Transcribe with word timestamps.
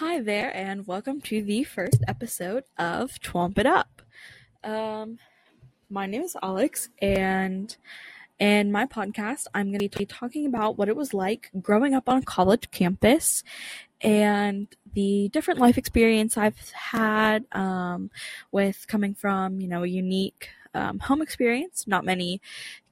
Hi 0.00 0.18
there, 0.18 0.50
and 0.56 0.86
welcome 0.86 1.20
to 1.20 1.42
the 1.42 1.62
first 1.62 2.02
episode 2.08 2.64
of 2.78 3.20
Twamp 3.20 3.58
It 3.58 3.66
Up. 3.66 4.00
Um, 4.64 5.18
my 5.90 6.06
name 6.06 6.22
is 6.22 6.34
Alex, 6.42 6.88
and 7.02 7.76
in 8.38 8.72
my 8.72 8.86
podcast, 8.86 9.44
I'm 9.52 9.68
going 9.68 9.86
to 9.86 9.98
be 9.98 10.06
talking 10.06 10.46
about 10.46 10.78
what 10.78 10.88
it 10.88 10.96
was 10.96 11.12
like 11.12 11.50
growing 11.60 11.92
up 11.92 12.08
on 12.08 12.16
a 12.16 12.22
college 12.22 12.70
campus 12.70 13.44
and 14.00 14.68
the 14.94 15.28
different 15.34 15.60
life 15.60 15.76
experience 15.76 16.38
I've 16.38 16.70
had 16.70 17.44
um, 17.52 18.10
with 18.52 18.86
coming 18.88 19.12
from, 19.12 19.60
you 19.60 19.68
know, 19.68 19.82
a 19.82 19.86
unique 19.86 20.48
um, 20.72 20.98
home 21.00 21.20
experience. 21.20 21.86
Not 21.86 22.06
many 22.06 22.40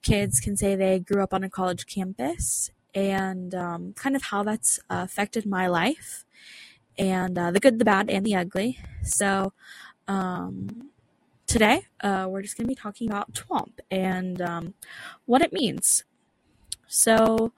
kids 0.02 0.40
can 0.40 0.59
say 0.59 0.77
they 0.77 0.98
grew 0.98 1.22
up 1.22 1.32
on 1.32 1.43
a 1.43 1.48
college 1.48 1.86
campus, 1.86 2.70
and 2.95 3.54
um, 3.54 3.95
kind 3.95 4.14
of 4.14 4.25
how 4.25 4.43
that's 4.43 4.79
uh, 4.90 5.00
affected 5.06 5.46
my 5.46 5.68
life 5.68 6.27
and 6.98 7.38
uh, 7.38 7.50
the 7.50 7.61
good, 7.61 7.79
the 7.79 7.84
bad, 7.84 8.11
and 8.11 8.26
the 8.26 8.34
ugly. 8.34 8.79
So, 9.02 9.52
um, 10.06 10.90
today 11.46 11.86
uh, 12.02 12.26
we're 12.29 12.43
just 12.43 12.56
going 12.56 12.66
to 12.66 12.68
be 12.68 12.75
talking 12.75 13.08
about 13.08 13.32
TWAMP 13.32 13.80
and 13.90 14.40
um, 14.43 14.75
what 15.26 15.42
it 15.42 15.53
means. 15.53 16.04
So, 16.86 17.53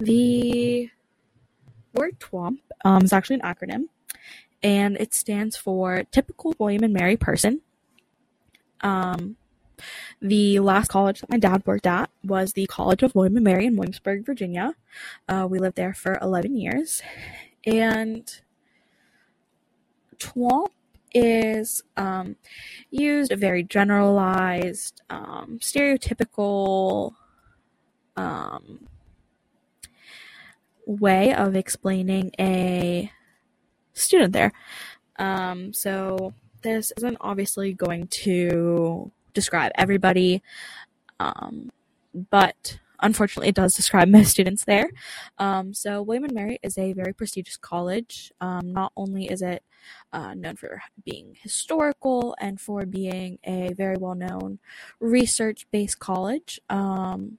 the 0.00 0.90
word 1.94 2.18
TWAMP 2.18 2.60
um, 2.84 3.04
is 3.04 3.12
actually 3.12 3.36
an 3.36 3.42
acronym, 3.42 3.84
and 4.62 4.96
it 4.96 5.14
stands 5.14 5.56
for 5.56 6.04
Typical 6.10 6.54
William 6.58 6.84
and 6.84 6.94
Mary 6.94 7.16
Person. 7.16 7.60
Um, 8.80 9.36
the 10.20 10.60
last 10.60 10.88
college 10.88 11.20
that 11.20 11.30
my 11.30 11.38
dad 11.38 11.66
worked 11.66 11.86
at 11.86 12.10
was 12.24 12.52
the 12.52 12.66
College 12.66 13.02
of 13.02 13.14
William 13.14 13.36
and 13.36 13.44
Mary 13.44 13.66
in 13.66 13.76
Williamsburg, 13.76 14.24
Virginia. 14.24 14.74
Uh, 15.28 15.46
we 15.50 15.58
lived 15.58 15.76
there 15.76 15.94
for 15.94 16.18
11 16.22 16.56
years. 16.56 17.02
And 17.64 18.40
TWAMP 20.18 20.72
is 21.14 21.82
um, 21.96 22.36
used 22.90 23.32
a 23.32 23.36
very 23.36 23.62
generalized, 23.62 25.02
um, 25.10 25.58
stereotypical 25.60 27.14
um, 28.16 28.86
way 30.86 31.34
of 31.34 31.54
explaining 31.54 32.32
a 32.38 33.10
student 33.92 34.32
there. 34.32 34.52
Um, 35.18 35.72
so 35.72 36.34
this 36.62 36.92
isn't 36.96 37.18
obviously 37.20 37.72
going 37.72 38.06
to 38.08 39.10
describe 39.34 39.72
everybody, 39.74 40.42
um, 41.20 41.70
but 42.30 42.78
unfortunately, 43.02 43.48
it 43.48 43.54
does 43.54 43.74
describe 43.74 44.08
most 44.16 44.30
students 44.30 44.64
there. 44.64 44.90
Um, 45.38 45.74
so, 45.74 46.02
William 46.02 46.24
and 46.24 46.34
Mary 46.34 46.58
is 46.62 46.78
a 46.78 46.92
very 46.92 47.12
prestigious 47.12 47.56
college. 47.56 48.32
Um, 48.40 48.72
not 48.72 48.92
only 48.96 49.26
is 49.26 49.42
it 49.42 49.62
uh, 50.12 50.34
known 50.34 50.56
for 50.56 50.82
being 51.04 51.36
historical 51.40 52.34
and 52.40 52.60
for 52.60 52.86
being 52.86 53.38
a 53.44 53.72
very 53.74 53.96
well 53.96 54.14
known 54.14 54.58
research 55.00 55.66
based 55.70 55.98
college, 55.98 56.60
um, 56.70 57.38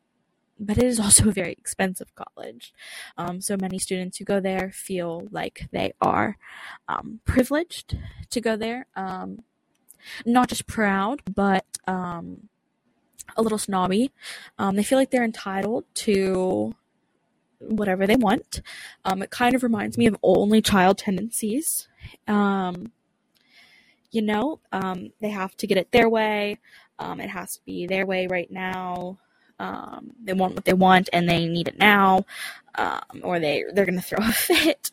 but 0.60 0.78
it 0.78 0.84
is 0.84 1.00
also 1.00 1.30
a 1.30 1.34
very 1.34 1.52
expensive 1.52 2.14
college. 2.16 2.74
Um, 3.18 3.42
so 3.42 3.58
many 3.60 3.80
students 3.80 4.18
who 4.18 4.26
go 4.26 4.40
there 4.40 4.72
feel 4.72 5.28
like 5.32 5.68
they 5.72 5.94
are 6.02 6.38
um, 6.88 7.20
privileged 7.26 7.98
to 8.30 8.42
go 8.42 8.56
there. 8.56 8.88
Um, 8.96 9.44
not 10.26 10.50
just 10.50 10.68
proud, 10.68 11.22
but 11.34 11.66
um, 11.88 12.50
a 13.36 13.42
little 13.42 13.58
snobby. 13.58 14.12
Um, 14.58 14.76
they 14.76 14.84
feel 14.84 14.98
like 14.98 15.12
they're 15.12 15.24
entitled 15.24 15.86
to 15.96 16.76
whatever 17.60 18.06
they 18.06 18.16
want. 18.16 18.62
Um, 19.06 19.22
it 19.22 19.30
kind 19.30 19.56
of 19.56 19.64
reminds 19.64 19.98
me 19.98 20.08
of 20.08 20.18
only 20.22 20.62
child 20.62 20.98
tendencies. 20.98 21.88
Um, 22.28 22.92
you 24.12 24.22
know, 24.22 24.60
um, 24.72 25.12
they 25.22 25.30
have 25.30 25.56
to 25.58 25.68
get 25.68 25.78
it 25.78 25.92
their 25.92 26.10
way. 26.10 26.60
Um, 27.00 27.20
it 27.20 27.30
has 27.30 27.56
to 27.56 27.62
be 27.66 27.88
their 27.88 28.06
way 28.06 28.28
right 28.28 28.52
now. 28.52 29.18
Um, 29.60 30.12
they 30.24 30.34
want 30.34 30.56
what 30.56 30.66
they 30.66 30.74
want 30.74 31.10
and 31.14 31.28
they 31.28 31.48
need 31.48 31.68
it 31.68 31.80
now, 31.80 32.26
or 33.22 33.40
they 33.40 33.64
they're 33.74 33.86
gonna 33.86 34.02
throw 34.10 34.26
a 34.26 34.32
fit. 34.32 34.92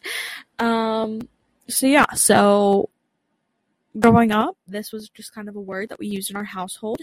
so 1.69 1.87
yeah, 1.87 2.07
so 2.15 2.91
growing 3.99 4.31
up, 4.31 4.57
this 4.67 4.93
was 4.93 5.09
just 5.09 5.35
kind 5.35 5.49
of 5.49 5.57
a 5.57 5.61
word 5.61 5.89
that 5.89 5.99
we 5.99 6.07
used 6.07 6.31
in 6.31 6.37
our 6.37 6.45
household. 6.45 7.01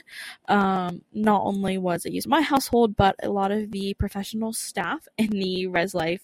Um, 0.47 1.01
not 1.13 1.41
only 1.43 1.77
was 1.77 2.05
it 2.05 2.13
used 2.13 2.27
in 2.27 2.31
my 2.31 2.41
household, 2.41 2.95
but 2.95 3.15
a 3.21 3.29
lot 3.29 3.51
of 3.51 3.71
the 3.71 3.93
professional 3.95 4.53
staff 4.53 5.07
in 5.17 5.29
the 5.29 5.67
Res 5.67 5.93
Life 5.93 6.23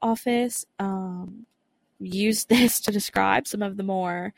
office 0.00 0.64
um, 0.78 1.46
used 1.98 2.48
this 2.50 2.80
to 2.82 2.92
describe 2.92 3.46
some 3.46 3.62
of 3.62 3.76
the 3.76 3.82
more 3.82 4.34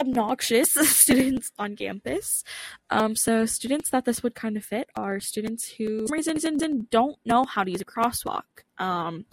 obnoxious 0.00 0.72
students 0.96 1.52
on 1.58 1.76
campus. 1.76 2.44
Um, 2.90 3.16
so 3.16 3.46
students 3.46 3.90
that 3.90 4.04
this 4.04 4.22
would 4.22 4.34
kind 4.34 4.56
of 4.56 4.64
fit 4.64 4.90
are 4.96 5.20
students 5.20 5.70
who, 5.70 6.06
for 6.06 6.20
some 6.20 6.34
reason, 6.34 6.88
don't 6.90 7.16
know 7.24 7.44
how 7.44 7.64
to 7.64 7.70
use 7.70 7.80
a 7.80 7.84
crosswalk. 7.84 8.42
Um, 8.78 9.26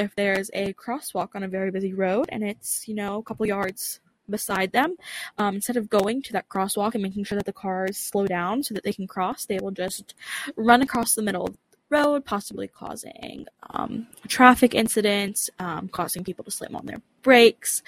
if 0.00 0.14
there's 0.16 0.50
a 0.54 0.72
crosswalk 0.72 1.28
on 1.34 1.42
a 1.42 1.48
very 1.48 1.70
busy 1.70 1.92
road 1.92 2.26
and 2.30 2.42
it's, 2.42 2.88
you 2.88 2.94
know, 2.94 3.18
a 3.18 3.22
couple 3.22 3.46
yards 3.46 4.00
beside 4.28 4.72
them, 4.72 4.96
um, 5.38 5.56
instead 5.56 5.76
of 5.76 5.90
going 5.90 6.22
to 6.22 6.32
that 6.32 6.48
crosswalk 6.48 6.94
and 6.94 7.02
making 7.02 7.24
sure 7.24 7.36
that 7.36 7.44
the 7.44 7.52
cars 7.52 7.98
slow 7.98 8.26
down 8.26 8.62
so 8.62 8.72
that 8.72 8.82
they 8.82 8.92
can 8.92 9.06
cross, 9.06 9.44
they 9.44 9.58
will 9.58 9.70
just 9.70 10.14
run 10.56 10.80
across 10.80 11.14
the 11.14 11.22
middle 11.22 11.44
of 11.44 11.52
the 11.52 11.58
road, 11.90 12.24
possibly 12.24 12.66
causing 12.66 13.46
um, 13.70 14.06
traffic 14.26 14.74
incidents, 14.74 15.50
um, 15.58 15.88
causing 15.88 16.24
people 16.24 16.44
to 16.44 16.50
slam 16.50 16.74
on 16.74 16.86
their 16.86 17.02
brakes, 17.22 17.82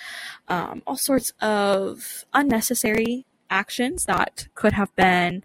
um, 0.49 0.83
all 0.87 0.97
sorts 0.97 1.33
of 1.41 2.27
unnecessary 2.35 3.25
actions 3.49 4.05
that 4.05 4.49
could 4.55 4.75
have 4.75 4.95
been, 4.97 5.45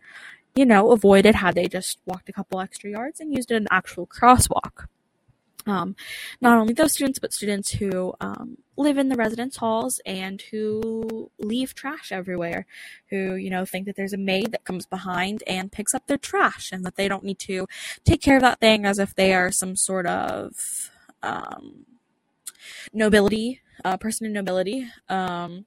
you 0.56 0.66
know, 0.66 0.92
avoided 0.92 1.36
had 1.36 1.56
they 1.56 1.68
just 1.68 2.00
walked 2.06 2.28
a 2.28 2.34
couple 2.34 2.60
extra 2.60 2.90
yards 2.90 3.22
and 3.22 3.34
used 3.34 3.52
an 3.52 3.68
actual 3.72 4.06
crosswalk. 4.08 4.88
Um, 5.68 5.96
not 6.40 6.58
only 6.58 6.74
those 6.74 6.94
students, 6.94 7.20
but 7.20 7.34
students 7.34 7.72
who 7.72 8.14
um, 8.22 8.58
live 8.78 8.98
in 8.98 9.10
the 9.10 9.18
residence 9.18 9.58
halls 9.58 10.00
and 10.06 10.42
who 10.42 11.30
leave 11.38 11.76
trash 11.76 12.12
everywhere, 12.12 12.66
who, 13.10 13.36
you 13.36 13.50
know, 13.50 13.66
think 13.66 13.86
that 13.86 13.98
there's 13.98 14.14
a 14.14 14.18
maid 14.18 14.54
that 14.54 14.64
comes 14.64 14.86
behind 14.86 15.44
and 15.46 15.72
picks 15.72 15.94
up 15.94 16.08
their 16.08 16.18
trash 16.18 16.72
and 16.72 16.86
that 16.86 16.96
they 16.96 17.10
don't 17.10 17.26
need 17.26 17.40
to 17.40 17.68
take 18.06 18.22
care 18.22 18.38
of 18.38 18.42
that 18.42 18.62
thing 18.62 18.86
as 18.86 18.98
if 18.98 19.14
they 19.14 19.34
are 19.34 19.52
some 19.52 19.76
sort 19.76 20.08
of 20.08 20.90
um, 21.22 21.86
nobility, 22.94 23.62
uh, 23.84 23.98
person 23.98 24.26
in 24.26 24.34
nobility. 24.34 24.88
Um, 25.10 25.66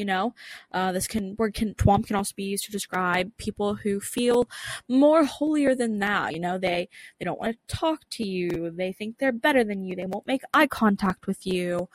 you 0.00 0.04
know? 0.04 0.34
Uh, 0.72 0.90
this 0.92 1.06
can 1.06 1.24
word 1.38 1.54
can 1.54 1.74
twamp 1.74 2.06
can 2.06 2.16
also 2.16 2.34
be 2.36 2.44
used 2.54 2.64
to 2.64 2.72
describe 2.72 3.26
people 3.36 3.70
who 3.82 4.00
feel 4.00 4.48
more 4.88 5.24
holier 5.24 5.74
than 5.74 5.98
that 6.00 6.32
you 6.34 6.40
know? 6.40 6.56
They 6.58 6.88
they 7.18 7.24
don't 7.24 7.40
want 7.40 7.56
to 7.56 7.76
talk 7.76 8.00
to 8.18 8.24
you. 8.24 8.72
They 8.80 8.92
think 8.92 9.18
they're 9.18 9.40
better 9.46 9.62
than 9.64 9.84
you. 9.84 9.94
They 9.94 10.06
won't 10.06 10.26
make 10.26 10.42
eye 10.52 10.66
contact 10.66 11.26
with 11.26 11.46
you. 11.46 11.88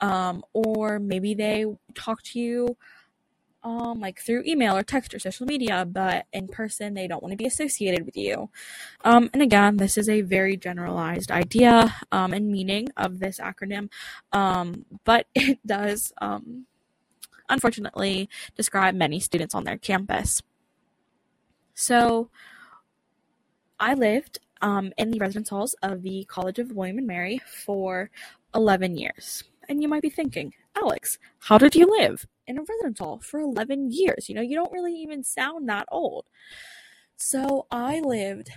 Um, 0.00 0.44
or 0.52 0.98
maybe 0.98 1.32
they 1.34 1.64
talk 1.94 2.22
to 2.24 2.38
you 2.38 2.76
um, 3.66 3.98
like 4.00 4.20
through 4.20 4.44
email 4.46 4.76
or 4.76 4.84
text 4.84 5.12
or 5.12 5.18
social 5.18 5.44
media, 5.44 5.84
but 5.84 6.26
in 6.32 6.46
person 6.46 6.94
they 6.94 7.08
don't 7.08 7.22
want 7.22 7.32
to 7.32 7.36
be 7.36 7.46
associated 7.46 8.06
with 8.06 8.16
you. 8.16 8.48
Um, 9.04 9.28
and 9.32 9.42
again, 9.42 9.76
this 9.76 9.98
is 9.98 10.08
a 10.08 10.20
very 10.20 10.56
generalized 10.56 11.32
idea 11.32 11.92
um, 12.12 12.32
and 12.32 12.48
meaning 12.48 12.88
of 12.96 13.18
this 13.18 13.40
acronym, 13.40 13.90
um, 14.32 14.86
but 15.04 15.26
it 15.34 15.58
does 15.66 16.12
um, 16.20 16.66
unfortunately 17.48 18.28
describe 18.56 18.94
many 18.94 19.20
students 19.20 19.54
on 19.54 19.64
their 19.64 19.78
campus. 19.78 20.42
So, 21.74 22.30
I 23.78 23.94
lived 23.94 24.38
um, 24.62 24.92
in 24.96 25.10
the 25.10 25.18
residence 25.18 25.50
halls 25.50 25.74
of 25.82 26.02
the 26.02 26.24
College 26.24 26.58
of 26.58 26.72
William 26.72 26.98
and 26.98 27.06
Mary 27.06 27.40
for 27.46 28.10
11 28.54 28.96
years. 28.96 29.44
And 29.68 29.82
you 29.82 29.88
might 29.88 30.02
be 30.02 30.10
thinking, 30.10 30.54
Alex, 30.76 31.18
how 31.40 31.58
did 31.58 31.74
you 31.74 31.86
live 31.86 32.26
in 32.46 32.58
a 32.58 32.62
residence 32.62 32.98
hall 32.98 33.20
for 33.22 33.40
11 33.40 33.90
years? 33.90 34.28
You 34.28 34.34
know, 34.34 34.42
you 34.42 34.56
don't 34.56 34.72
really 34.72 34.94
even 34.94 35.22
sound 35.22 35.68
that 35.68 35.86
old. 35.90 36.26
So 37.16 37.66
I 37.70 38.00
lived 38.00 38.50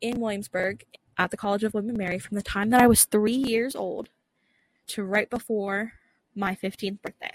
in 0.00 0.20
Williamsburg 0.20 0.84
at 1.16 1.30
the 1.30 1.36
College 1.36 1.64
of 1.64 1.74
William 1.74 1.90
and 1.90 1.98
Mary 1.98 2.18
from 2.18 2.34
the 2.36 2.42
time 2.42 2.70
that 2.70 2.82
I 2.82 2.86
was 2.86 3.04
three 3.04 3.32
years 3.32 3.76
old 3.76 4.08
to 4.88 5.04
right 5.04 5.30
before 5.30 5.92
my 6.34 6.54
15th 6.54 7.00
birthday. 7.02 7.32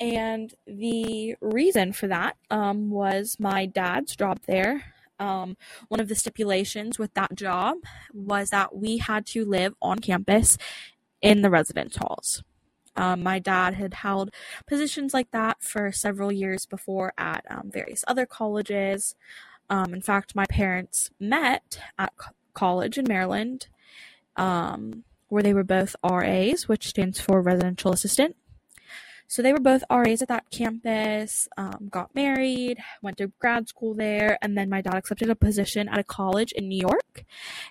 And 0.00 0.52
the 0.66 1.36
reason 1.40 1.92
for 1.92 2.08
that 2.08 2.36
um, 2.50 2.90
was 2.90 3.36
my 3.38 3.66
dad's 3.66 4.16
job 4.16 4.40
there. 4.46 4.94
Um, 5.18 5.56
one 5.88 6.00
of 6.00 6.08
the 6.08 6.16
stipulations 6.16 6.98
with 6.98 7.14
that 7.14 7.36
job 7.36 7.78
was 8.12 8.50
that 8.50 8.74
we 8.74 8.98
had 8.98 9.26
to 9.26 9.44
live 9.44 9.74
on 9.80 10.00
campus 10.00 10.58
in 11.20 11.42
the 11.42 11.50
residence 11.50 11.96
halls. 11.96 12.42
Um, 12.96 13.22
my 13.22 13.38
dad 13.38 13.74
had 13.74 13.94
held 13.94 14.34
positions 14.66 15.14
like 15.14 15.30
that 15.30 15.62
for 15.62 15.92
several 15.92 16.32
years 16.32 16.66
before 16.66 17.12
at 17.16 17.44
um, 17.48 17.70
various 17.72 18.04
other 18.06 18.26
colleges. 18.26 19.14
Um, 19.70 19.94
in 19.94 20.02
fact, 20.02 20.34
my 20.34 20.46
parents 20.46 21.10
met 21.18 21.80
at 21.98 22.12
college 22.52 22.98
in 22.98 23.06
Maryland, 23.08 23.68
um, 24.36 25.04
where 25.32 25.42
they 25.42 25.54
were 25.54 25.64
both 25.64 25.96
RAs, 26.04 26.68
which 26.68 26.88
stands 26.88 27.18
for 27.18 27.40
residential 27.40 27.90
assistant. 27.90 28.36
So 29.26 29.40
they 29.40 29.54
were 29.54 29.60
both 29.60 29.82
RAs 29.90 30.20
at 30.20 30.28
that 30.28 30.50
campus, 30.50 31.48
um, 31.56 31.88
got 31.90 32.14
married, 32.14 32.76
went 33.00 33.16
to 33.16 33.32
grad 33.38 33.66
school 33.66 33.94
there, 33.94 34.36
and 34.42 34.58
then 34.58 34.68
my 34.68 34.82
dad 34.82 34.94
accepted 34.94 35.30
a 35.30 35.34
position 35.34 35.88
at 35.88 35.98
a 35.98 36.04
college 36.04 36.52
in 36.52 36.68
New 36.68 36.78
York. 36.78 37.24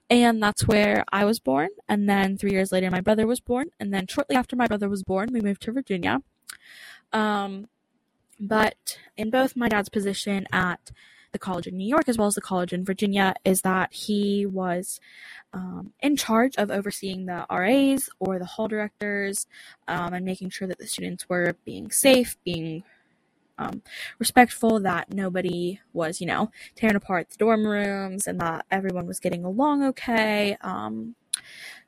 And 0.09 0.41
that's 0.41 0.67
where 0.67 1.05
I 1.11 1.23
was 1.23 1.39
born. 1.39 1.69
And 1.87 2.09
then 2.09 2.35
three 2.35 2.49
years 2.51 2.71
later, 2.71 2.89
my 2.89 2.99
brother 2.99 3.27
was 3.27 3.39
born. 3.39 3.67
And 3.79 3.93
then 3.93 4.07
shortly 4.07 4.35
after 4.35 4.55
my 4.55 4.65
brother 4.65 4.89
was 4.89 5.03
born, 5.03 5.29
we 5.31 5.39
moved 5.39 5.61
to 5.61 5.71
Virginia. 5.71 6.23
Um, 7.13 7.67
but 8.39 8.97
in 9.15 9.29
both 9.29 9.55
my 9.55 9.69
dad's 9.69 9.89
position 9.89 10.47
at 10.51 10.89
the 11.31 11.39
college 11.39 11.67
in 11.67 11.77
New 11.77 11.87
York 11.87 12.07
as 12.07 12.17
well 12.17 12.27
as 12.27 12.35
the 12.35 12.41
college 12.41 12.73
in 12.73 12.85
Virginia 12.85 13.33
is 13.45 13.61
that 13.61 13.93
he 13.93 14.45
was 14.45 14.99
um, 15.53 15.93
in 16.01 16.15
charge 16.15 16.55
of 16.57 16.71
overseeing 16.71 17.25
the 17.25 17.45
RAs 17.49 18.09
or 18.19 18.39
the 18.39 18.45
hall 18.45 18.67
directors 18.67 19.47
um, 19.87 20.13
and 20.13 20.25
making 20.25 20.49
sure 20.49 20.67
that 20.67 20.79
the 20.79 20.87
students 20.87 21.27
were 21.29 21.55
being 21.65 21.91
safe, 21.91 22.37
being 22.43 22.83
um, 23.57 23.81
respectful, 24.19 24.79
that 24.79 25.13
nobody 25.13 25.79
was, 25.93 26.19
you 26.19 26.27
know, 26.27 26.51
tearing 26.75 26.95
apart 26.95 27.29
the 27.29 27.37
dorm 27.37 27.65
rooms 27.65 28.27
and 28.27 28.39
that 28.41 28.65
everyone 28.71 29.05
was 29.05 29.19
getting 29.19 29.43
along 29.43 29.83
okay. 29.83 30.57
Um, 30.61 31.15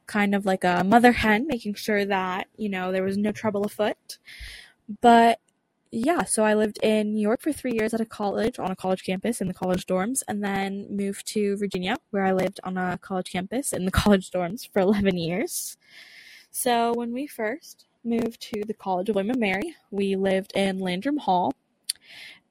kind 0.06 0.36
of 0.36 0.46
like 0.46 0.64
a 0.64 0.84
mother 0.84 1.14
hen, 1.14 1.48
making 1.48 1.74
sure 1.76 2.06
that, 2.06 2.48
you 2.58 2.70
know, 2.70 2.92
there 2.92 3.04
was 3.04 3.18
no 3.18 3.32
trouble 3.32 3.64
afoot. 3.64 4.18
But 5.02 5.40
yeah, 5.96 6.24
so 6.24 6.44
I 6.44 6.56
lived 6.56 6.80
in 6.82 7.14
New 7.14 7.22
York 7.22 7.40
for 7.44 7.54
three 7.54 7.74
years 7.74 7.94
at 7.94 8.02
a 8.02 8.06
college, 8.06 8.58
on 8.58 8.72
a 8.72 8.76
college 8.76 9.04
campus 9.04 9.42
in 9.42 9.48
the 9.48 9.54
college 9.54 9.86
dorms, 9.86 10.24
and 10.28 10.44
then 10.44 10.88
moved 10.90 11.28
to 11.28 11.56
Virginia, 11.56 11.98
where 12.10 12.26
I 12.26 12.32
lived 12.32 12.60
on 12.64 12.78
a 12.78 12.98
college 12.98 13.32
campus 13.32 13.74
in 13.74 13.86
the 13.86 13.92
college 14.02 14.32
dorms 14.32 14.68
for 14.68 14.80
11 14.80 15.18
years. 15.18 15.78
So 16.50 16.94
when 16.96 17.14
we 17.14 17.28
first 17.28 17.86
moved 18.04 18.42
to 18.54 18.64
the 18.66 18.74
College 18.74 19.10
of 19.10 19.16
William 19.16 19.30
and 19.32 19.40
Mary, 19.40 19.76
we 19.92 20.16
lived 20.16 20.52
in 20.56 20.80
Landrum 20.80 21.18
Hall, 21.18 21.54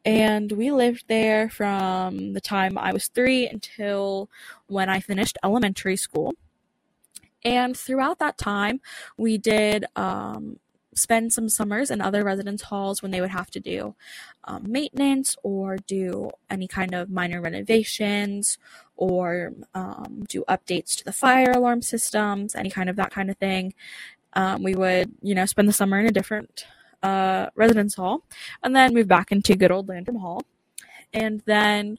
and 0.04 0.52
we 0.52 0.70
lived 0.70 1.06
there 1.08 1.50
from 1.50 2.34
the 2.34 2.40
time 2.40 2.78
I 2.78 2.92
was 2.92 3.08
three 3.08 3.48
until 3.48 4.30
when 4.68 4.88
I 4.88 5.00
finished 5.00 5.36
elementary 5.42 5.96
school. 5.96 6.34
And 7.44 7.76
throughout 7.76 8.20
that 8.20 8.38
time, 8.38 8.80
we 9.16 9.36
did 9.36 9.84
um, 9.96 10.60
spend 10.94 11.32
some 11.32 11.48
summers 11.48 11.90
in 11.90 12.00
other 12.00 12.24
residence 12.24 12.62
halls 12.62 13.02
when 13.02 13.10
they 13.10 13.20
would 13.20 13.30
have 13.30 13.50
to 13.50 13.60
do 13.60 13.94
um, 14.44 14.70
maintenance 14.70 15.36
or 15.42 15.76
do 15.76 16.30
any 16.50 16.68
kind 16.68 16.94
of 16.94 17.10
minor 17.10 17.40
renovations 17.40 18.58
or 18.96 19.52
um, 19.74 20.24
do 20.28 20.44
updates 20.48 20.96
to 20.96 21.04
the 21.04 21.12
fire 21.12 21.52
alarm 21.52 21.82
systems, 21.82 22.54
any 22.54 22.70
kind 22.70 22.90
of 22.90 22.96
that 22.96 23.10
kind 23.10 23.30
of 23.30 23.36
thing. 23.38 23.74
Um, 24.34 24.62
we 24.62 24.74
would, 24.74 25.12
you 25.22 25.34
know, 25.34 25.46
spend 25.46 25.68
the 25.68 25.72
summer 25.72 25.98
in 25.98 26.06
a 26.06 26.12
different 26.12 26.66
uh, 27.02 27.48
residence 27.54 27.94
hall 27.94 28.24
and 28.62 28.74
then 28.74 28.94
move 28.94 29.08
back 29.08 29.32
into 29.32 29.56
good 29.56 29.72
old 29.72 29.88
Landrum 29.88 30.18
Hall. 30.18 30.42
And 31.12 31.42
then 31.46 31.98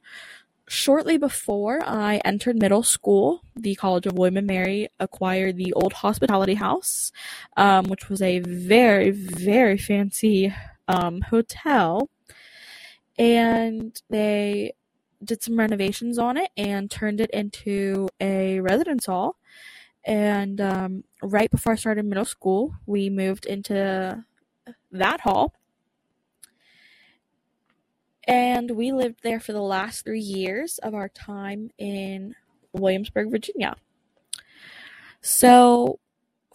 Shortly 0.70 1.18
before 1.18 1.82
I 1.84 2.22
entered 2.24 2.56
middle 2.56 2.84
school, 2.84 3.42
the 3.56 3.76
College 3.76 4.06
of 4.06 4.14
William 4.14 4.38
and 4.38 4.48
Mary 4.48 4.88
acquired 5.00 5.58
the 5.58 5.74
old 5.74 5.92
Hospitality 5.92 6.54
House, 6.54 7.12
um, 7.58 7.86
which 7.86 8.10
was 8.10 8.22
a 8.22 8.40
very, 8.40 9.12
very 9.12 9.78
fancy 9.78 10.54
um, 10.88 11.22
hotel. 11.22 12.10
And 13.18 14.02
they 14.10 14.74
did 15.24 15.44
some 15.44 15.60
renovations 15.60 16.18
on 16.18 16.38
it 16.38 16.50
and 16.56 16.90
turned 16.90 17.20
it 17.20 17.30
into 17.32 18.08
a 18.22 18.62
residence 18.62 19.06
hall. 19.06 19.36
And 20.06 20.62
um, 20.62 21.04
right 21.22 21.52
before 21.52 21.74
I 21.74 21.78
started 21.78 22.06
middle 22.06 22.26
school, 22.26 22.74
we 22.86 23.10
moved 23.10 23.46
into 23.46 24.24
that 24.92 25.22
hall 25.22 25.54
and 28.28 28.72
we 28.72 28.92
lived 28.92 29.20
there 29.24 29.40
for 29.40 29.54
the 29.54 29.62
last 29.62 30.06
three 30.06 30.20
years 30.20 30.78
of 30.80 30.94
our 30.94 31.10
time 31.10 31.72
in 31.78 32.36
Williamsburg, 32.74 33.30
Virginia. 33.32 33.76
So, 35.22 36.00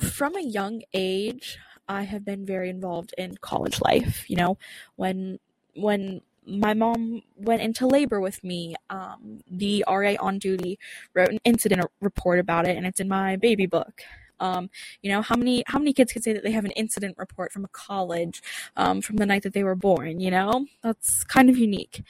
from 0.01 0.37
a 0.37 0.43
young 0.43 0.83
age, 0.95 1.59
I 1.89 2.03
have 2.03 2.25
been 2.25 2.45
very 2.45 2.71
involved 2.71 3.15
in 3.19 3.37
college 3.41 3.81
life. 3.81 4.29
You 4.29 4.37
know, 4.37 4.59
when 4.97 5.39
when 5.75 6.21
my 6.47 6.75
mom 6.75 7.23
went 7.37 7.63
into 7.63 7.87
labor 7.87 8.21
with 8.21 8.43
me, 8.43 8.75
um, 8.91 9.41
the 9.51 9.85
RA 9.89 10.15
on 10.21 10.39
duty 10.39 10.79
wrote 11.15 11.31
an 11.31 11.39
incident 11.45 11.85
report 12.01 12.39
about 12.39 12.67
it, 12.67 12.77
and 12.77 12.87
it's 12.87 13.01
in 13.01 13.09
my 13.09 13.37
baby 13.37 13.67
book. 13.67 14.03
Um, 14.41 14.71
you 15.03 15.11
know, 15.11 15.23
how 15.23 15.37
many 15.37 15.65
how 15.67 15.79
many 15.79 15.93
kids 15.93 16.13
could 16.13 16.25
say 16.25 16.33
that 16.33 16.43
they 16.43 16.53
have 16.53 16.65
an 16.65 16.73
incident 16.73 17.17
report 17.19 17.53
from 17.53 17.65
a 17.65 17.69
college 17.69 18.43
um, 18.77 19.01
from 19.01 19.17
the 19.17 19.27
night 19.27 19.43
that 19.43 19.53
they 19.53 19.65
were 19.65 19.75
born? 19.75 20.21
You 20.21 20.31
know, 20.31 20.67
that's 20.83 21.25
kind 21.25 21.51
of 21.51 21.59
unique. 21.59 22.03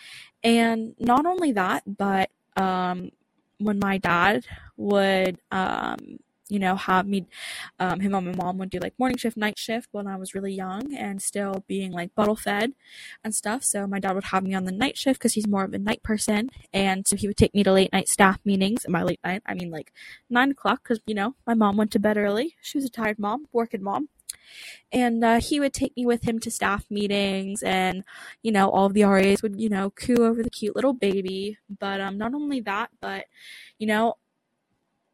And 0.42 0.94
not 0.98 1.26
only 1.26 1.52
that, 1.52 1.82
but 1.98 2.30
um, 2.56 3.10
when 3.58 3.78
my 3.78 3.98
dad 3.98 4.46
would 4.76 5.38
um, 5.50 6.18
you 6.48 6.58
know, 6.58 6.76
have 6.76 7.06
me, 7.06 7.26
um, 7.78 8.00
him 8.00 8.14
and 8.14 8.26
my 8.26 8.34
mom 8.34 8.58
would 8.58 8.70
do 8.70 8.78
like 8.78 8.98
morning 8.98 9.16
shift, 9.16 9.36
night 9.36 9.58
shift 9.58 9.88
when 9.92 10.06
I 10.06 10.16
was 10.16 10.34
really 10.34 10.52
young 10.52 10.94
and 10.94 11.20
still 11.22 11.64
being 11.66 11.92
like 11.92 12.14
bottle 12.14 12.36
fed 12.36 12.72
and 13.22 13.34
stuff. 13.34 13.64
So 13.64 13.86
my 13.86 14.00
dad 14.00 14.14
would 14.14 14.24
have 14.24 14.44
me 14.44 14.54
on 14.54 14.64
the 14.64 14.72
night 14.72 14.96
shift 14.96 15.20
because 15.20 15.34
he's 15.34 15.46
more 15.46 15.64
of 15.64 15.74
a 15.74 15.78
night 15.78 16.02
person. 16.02 16.50
And 16.72 17.06
so 17.06 17.16
he 17.16 17.26
would 17.26 17.36
take 17.36 17.54
me 17.54 17.62
to 17.64 17.72
late 17.72 17.92
night 17.92 18.08
staff 18.08 18.38
meetings. 18.44 18.84
And 18.84 18.92
by 18.92 19.02
late 19.02 19.20
night, 19.24 19.42
I 19.46 19.54
mean 19.54 19.70
like 19.70 19.92
nine 20.30 20.50
o'clock 20.52 20.82
because, 20.82 21.00
you 21.06 21.14
know, 21.14 21.34
my 21.46 21.54
mom 21.54 21.76
went 21.76 21.90
to 21.92 21.98
bed 21.98 22.16
early. 22.16 22.54
She 22.60 22.78
was 22.78 22.84
a 22.84 22.90
tired 22.90 23.18
mom, 23.18 23.46
working 23.52 23.82
mom. 23.82 24.08
And 24.92 25.22
uh, 25.22 25.40
he 25.40 25.60
would 25.60 25.74
take 25.74 25.94
me 25.96 26.06
with 26.06 26.24
him 26.24 26.38
to 26.40 26.50
staff 26.50 26.86
meetings, 26.90 27.62
and 27.62 28.04
you 28.42 28.50
know, 28.50 28.70
all 28.70 28.86
of 28.86 28.94
the 28.94 29.04
RAs 29.04 29.42
would, 29.42 29.60
you 29.60 29.68
know, 29.68 29.90
coo 29.90 30.24
over 30.24 30.42
the 30.42 30.50
cute 30.50 30.74
little 30.74 30.94
baby. 30.94 31.58
But 31.68 32.00
um, 32.00 32.16
not 32.16 32.34
only 32.34 32.60
that, 32.60 32.90
but 33.00 33.26
you 33.78 33.86
know, 33.86 34.14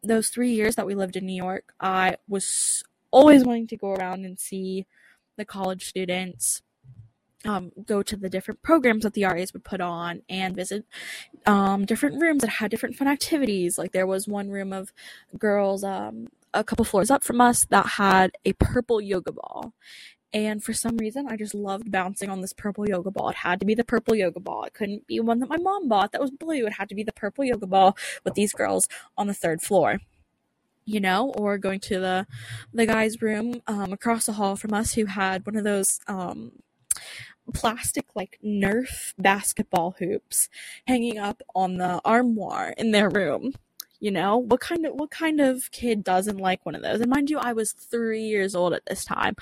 those 0.05 0.29
three 0.29 0.53
years 0.53 0.77
that 0.77 0.87
we 0.87 0.95
lived 0.95 1.17
in 1.17 1.27
New 1.27 1.37
York, 1.37 1.73
I 1.81 2.17
was 2.29 2.83
always 3.11 3.45
wanting 3.45 3.67
to 3.69 3.77
go 3.77 3.93
around 3.93 4.25
and 4.25 4.39
see 4.39 4.87
the 5.37 5.45
college 5.45 5.87
students. 5.87 6.63
Um, 7.47 7.73
go 7.85 8.03
to 8.03 8.17
the 8.17 8.31
different 8.31 8.63
programs 8.63 9.03
that 9.03 9.13
the 9.13 9.25
RAs 9.25 9.53
would 9.53 9.65
put 9.65 9.83
on 9.83 10.23
and 10.31 10.57
visit 10.57 10.87
um, 11.45 11.85
different 11.85 12.19
rooms 12.23 12.41
that 12.41 12.49
had 12.49 12.71
different 12.71 12.97
fun 12.97 13.07
activities. 13.07 13.77
Like 13.77 13.93
there 13.93 14.07
was 14.07 14.27
one 14.27 14.49
room 14.49 14.73
of 14.73 14.95
girls 15.39 15.85
um, 15.85 16.29
a 16.55 16.65
couple 16.65 16.85
floors 16.85 17.11
up 17.11 17.23
from 17.23 17.41
us 17.41 17.67
that 17.67 17.87
had 17.87 18.33
a 18.45 18.53
purple 18.55 19.01
yoga 19.01 19.33
ball. 19.33 19.75
And 20.35 20.65
for 20.65 20.73
some 20.73 20.97
reason, 20.97 21.29
I 21.29 21.37
just 21.37 21.55
loved 21.55 21.93
bouncing 21.93 22.29
on 22.29 22.41
this 22.41 22.53
purple 22.53 22.89
yoga 22.89 23.13
ball. 23.13 23.29
It 23.29 23.37
had 23.37 23.61
to 23.61 23.67
be 23.67 23.77
the 23.77 23.85
purple 23.85 24.17
yoga 24.17 24.41
ball. 24.41 24.65
It 24.65 24.75
couldn't 24.75 25.07
be 25.07 25.21
one 25.21 25.39
that 25.39 25.49
my 25.49 25.59
mom 25.59 25.89
bought 25.89 26.11
that 26.11 26.21
was 26.21 26.33
blue. 26.33 26.67
It 26.67 26.73
had 26.73 26.89
to 26.89 26.95
be 26.97 27.05
the 27.05 27.13
purple 27.13 27.45
yoga 27.45 27.69
ball 27.69 27.97
with 28.25 28.35
these 28.35 28.53
girls 28.53 28.89
on 29.17 29.29
the 29.29 29.35
third 29.35 29.63
floor. 29.63 30.01
You 30.87 31.01
know, 31.01 31.33
or 31.39 31.57
going 31.57 31.81
to 31.81 32.01
the 32.01 32.27
the 32.75 32.85
guy's 32.85 33.23
room 33.23 33.63
um, 33.67 33.93
across 33.93 34.27
the 34.27 34.33
hall 34.33 34.57
from 34.57 34.75
us 34.75 34.95
who 34.95 35.07
had 35.07 35.47
one 35.47 35.57
of 35.57 35.65
those 35.65 36.01
um, 36.09 36.53
plastic 37.55 38.07
like 38.15 38.39
Nerf 38.45 39.15
basketball 39.17 39.95
hoops 39.99 40.49
hanging 40.87 41.17
up 41.17 41.43
on 41.55 41.79
the 41.79 42.01
armoire 42.05 42.75
in 42.77 42.91
their 42.91 43.09
room 43.09 43.53
you 44.01 44.11
know 44.11 44.39
what 44.39 44.61
kind 44.61 44.87
of 44.87 44.95
what 44.95 45.11
kind 45.11 45.41
of 45.41 45.71
kid 45.71 46.05
doesn't 46.05 46.39
like 46.39 46.65
one 46.67 46.75
of 46.75 46.83
those? 46.83 47.01
And 47.01 47.11
mind 47.11 47.31
you 47.31 47.39
i 47.39 47.53
was 47.53 47.73
three 47.73 48.23
years 48.25 48.55
old 48.55 48.73
at 48.75 48.87
this 48.87 49.05
time 49.05 49.37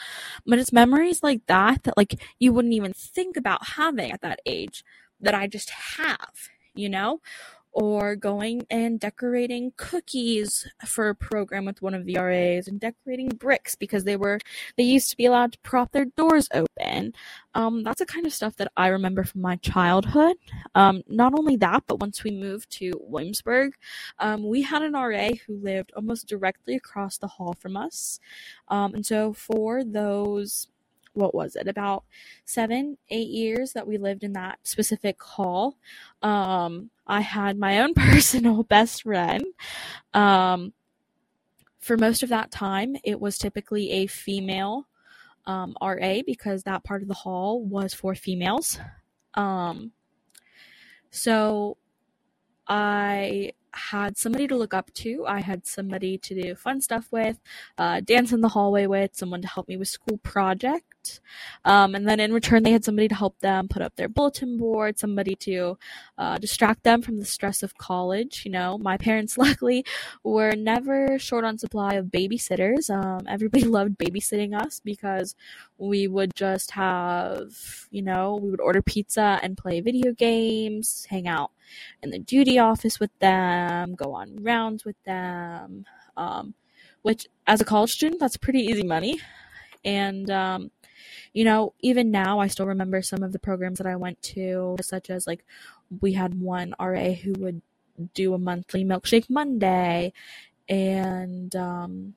but 0.47 0.59
it's 0.59 0.73
memories 0.73 1.23
like 1.23 1.42
that 1.47 1.82
that 1.85 1.97
like 1.97 2.21
you 2.38 2.52
wouldn't 2.52 2.75
even 2.75 2.92
think 2.92 3.37
about 3.37 3.66
having 3.66 4.12
at 4.12 4.21
that 4.23 4.40
age 4.47 4.85
that 5.21 5.35
i 5.35 5.47
just 5.47 5.71
have 5.71 6.50
you 6.75 6.88
know 6.88 7.21
or 7.72 8.16
going 8.16 8.66
and 8.70 9.00
decorating 9.00 9.72
cookies 9.76 10.66
for 10.84 11.08
a 11.08 11.14
program 11.14 11.64
with 11.64 11.80
one 11.80 11.94
of 11.94 12.04
the 12.04 12.16
RAs 12.16 12.68
and 12.68 12.78
decorating 12.78 13.28
bricks 13.28 13.74
because 13.74 14.04
they 14.04 14.16
were 14.16 14.38
they 14.76 14.82
used 14.82 15.10
to 15.10 15.16
be 15.16 15.24
allowed 15.24 15.52
to 15.52 15.58
prop 15.60 15.92
their 15.92 16.04
doors 16.04 16.48
open. 16.52 17.14
Um, 17.54 17.82
that's 17.82 17.98
the 17.98 18.06
kind 18.06 18.26
of 18.26 18.32
stuff 18.32 18.56
that 18.56 18.70
I 18.76 18.88
remember 18.88 19.24
from 19.24 19.40
my 19.40 19.56
childhood. 19.56 20.36
Um, 20.74 21.02
not 21.08 21.38
only 21.38 21.56
that, 21.56 21.84
but 21.86 22.00
once 22.00 22.22
we 22.22 22.30
moved 22.30 22.70
to 22.72 22.92
Williamsburg, 23.00 23.74
um, 24.18 24.46
we 24.46 24.62
had 24.62 24.82
an 24.82 24.92
RA 24.92 25.30
who 25.46 25.56
lived 25.56 25.92
almost 25.96 26.28
directly 26.28 26.76
across 26.76 27.18
the 27.18 27.28
hall 27.28 27.54
from 27.54 27.76
us. 27.76 28.20
Um, 28.68 28.94
and 28.94 29.06
so 29.06 29.32
for 29.32 29.82
those 29.84 30.68
what 31.14 31.34
was 31.34 31.56
it 31.56 31.68
about 31.68 32.04
seven 32.44 32.96
eight 33.10 33.28
years 33.28 33.72
that 33.72 33.86
we 33.86 33.98
lived 33.98 34.24
in 34.24 34.32
that 34.32 34.58
specific 34.62 35.22
hall 35.22 35.76
um 36.22 36.90
i 37.06 37.21
had 37.21 37.59
my 37.59 37.80
own 37.80 37.94
personal 37.97 38.62
best 38.62 39.02
friend 39.02 39.44
um 40.14 40.73
for 41.78 41.97
most 41.97 42.23
of 42.23 42.28
that 42.28 42.50
time 42.50 42.97
it 43.04 43.21
was 43.21 43.38
typically 43.38 43.90
a 43.90 44.06
female 44.06 44.87
um, 45.47 45.76
ra 45.82 46.21
because 46.25 46.62
that 46.62 46.85
part 46.85 47.02
of 47.02 47.09
the 47.09 47.14
hall 47.14 47.64
was 47.64 47.92
for 47.92 48.14
females 48.14 48.78
um 49.35 49.90
so 51.11 51.76
i 52.68 53.52
had 53.75 54.16
somebody 54.16 54.47
to 54.47 54.56
look 54.56 54.75
up 54.75 54.92
to. 54.94 55.25
I 55.26 55.40
had 55.40 55.66
somebody 55.66 56.18
to 56.18 56.42
do 56.42 56.54
fun 56.54 56.80
stuff 56.80 57.09
with, 57.11 57.40
uh, 57.78 58.00
dance 58.00 58.32
in 58.32 58.40
the 58.40 58.49
hallway 58.49 58.87
with, 58.87 59.14
someone 59.14 59.42
to 59.42 59.49
help 59.49 59.68
me 59.68 59.76
with 59.76 59.88
school 59.88 60.18
projects. 60.18 60.91
Um, 61.64 61.94
and 61.94 62.09
then 62.09 62.21
in 62.21 62.32
return, 62.32 62.62
they 62.62 62.73
had 62.73 62.85
somebody 62.85 63.09
to 63.09 63.14
help 63.14 63.38
them 63.40 63.68
put 63.68 63.82
up 63.82 63.97
their 63.97 64.09
bulletin 64.09 64.56
board, 64.59 64.99
somebody 64.99 65.35
to 65.37 65.78
uh, 66.18 66.38
distract 66.38 66.82
them 66.82 67.02
from 67.02 67.18
the 67.18 67.25
stress 67.25 67.62
of 67.62 67.76
college. 67.78 68.42
You 68.44 68.52
know, 68.52 68.78
my 68.78 68.97
parents, 68.97 69.38
luckily, 69.44 69.85
were 70.23 70.52
never 70.52 71.18
short 71.18 71.44
on 71.44 71.59
supply 71.59 71.94
of 71.94 72.06
babysitters. 72.06 72.90
Um, 72.90 73.26
everybody 73.28 73.64
loved 73.78 73.99
babysitting 73.99 74.59
us 74.61 74.80
because 74.85 75.35
we 75.78 76.09
would 76.09 76.35
just 76.35 76.73
have, 76.73 77.52
you 77.90 78.02
know, 78.02 78.38
we 78.42 78.50
would 78.50 78.61
order 78.61 78.82
pizza 78.82 79.38
and 79.42 79.56
play 79.56 79.80
video 79.80 80.12
games, 80.12 81.06
hang 81.09 81.28
out 81.28 81.50
in 82.02 82.11
the 82.11 82.18
duty 82.18 82.59
office 82.59 83.00
with 83.00 83.16
them, 83.18 83.94
go 83.94 84.14
on 84.14 84.42
rounds 84.42 84.85
with 84.85 84.97
them. 85.04 85.85
Um, 86.16 86.54
which, 87.02 87.26
as 87.47 87.61
a 87.61 87.64
college 87.64 87.92
student, 87.92 88.21
that's 88.21 88.37
pretty 88.37 88.61
easy 88.61 88.85
money. 88.85 89.21
And, 89.85 90.30
um, 90.30 90.71
you 91.32 91.44
know, 91.44 91.75
even 91.80 92.11
now, 92.11 92.38
I 92.38 92.47
still 92.49 92.66
remember 92.66 93.02
some 93.02 93.23
of 93.23 93.32
the 93.32 93.38
programs 93.38 93.78
that 93.78 93.87
I 93.87 93.97
went 93.97 94.21
to, 94.23 94.76
such 94.82 95.11
as 95.11 95.26
like 95.26 95.44
we 96.00 96.12
had 96.14 96.40
one 96.40 96.75
RA 96.80 97.12
who 97.12 97.32
would 97.38 97.62
do 98.14 98.35
a 98.35 98.38
monthly 98.38 98.85
milkshake 98.85 99.28
Monday, 99.28 100.12
and 100.68 101.54
um, 101.54 102.14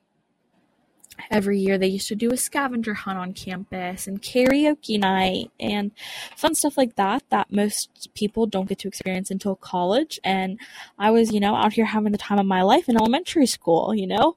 every 1.30 1.58
year 1.58 1.78
they 1.78 1.86
used 1.86 2.08
to 2.08 2.14
do 2.14 2.30
a 2.32 2.36
scavenger 2.36 2.94
hunt 2.94 3.18
on 3.18 3.32
campus 3.32 4.06
and 4.06 4.22
karaoke 4.22 4.98
night 4.98 5.50
and 5.58 5.90
fun 6.36 6.54
stuff 6.54 6.76
like 6.76 6.96
that 6.96 7.22
that 7.30 7.50
most 7.52 8.08
people 8.14 8.46
don't 8.46 8.68
get 8.68 8.78
to 8.78 8.88
experience 8.88 9.30
until 9.30 9.56
college. 9.56 10.20
And 10.24 10.58
i 10.98 11.10
was 11.10 11.32
you 11.32 11.40
know 11.40 11.54
out 11.54 11.72
here 11.72 11.86
having 11.86 12.12
the 12.12 12.18
time 12.18 12.38
of 12.38 12.46
my 12.46 12.62
life 12.62 12.88
in 12.88 12.96
elementary 12.96 13.46
school 13.46 13.94
you 13.94 14.06
know? 14.06 14.36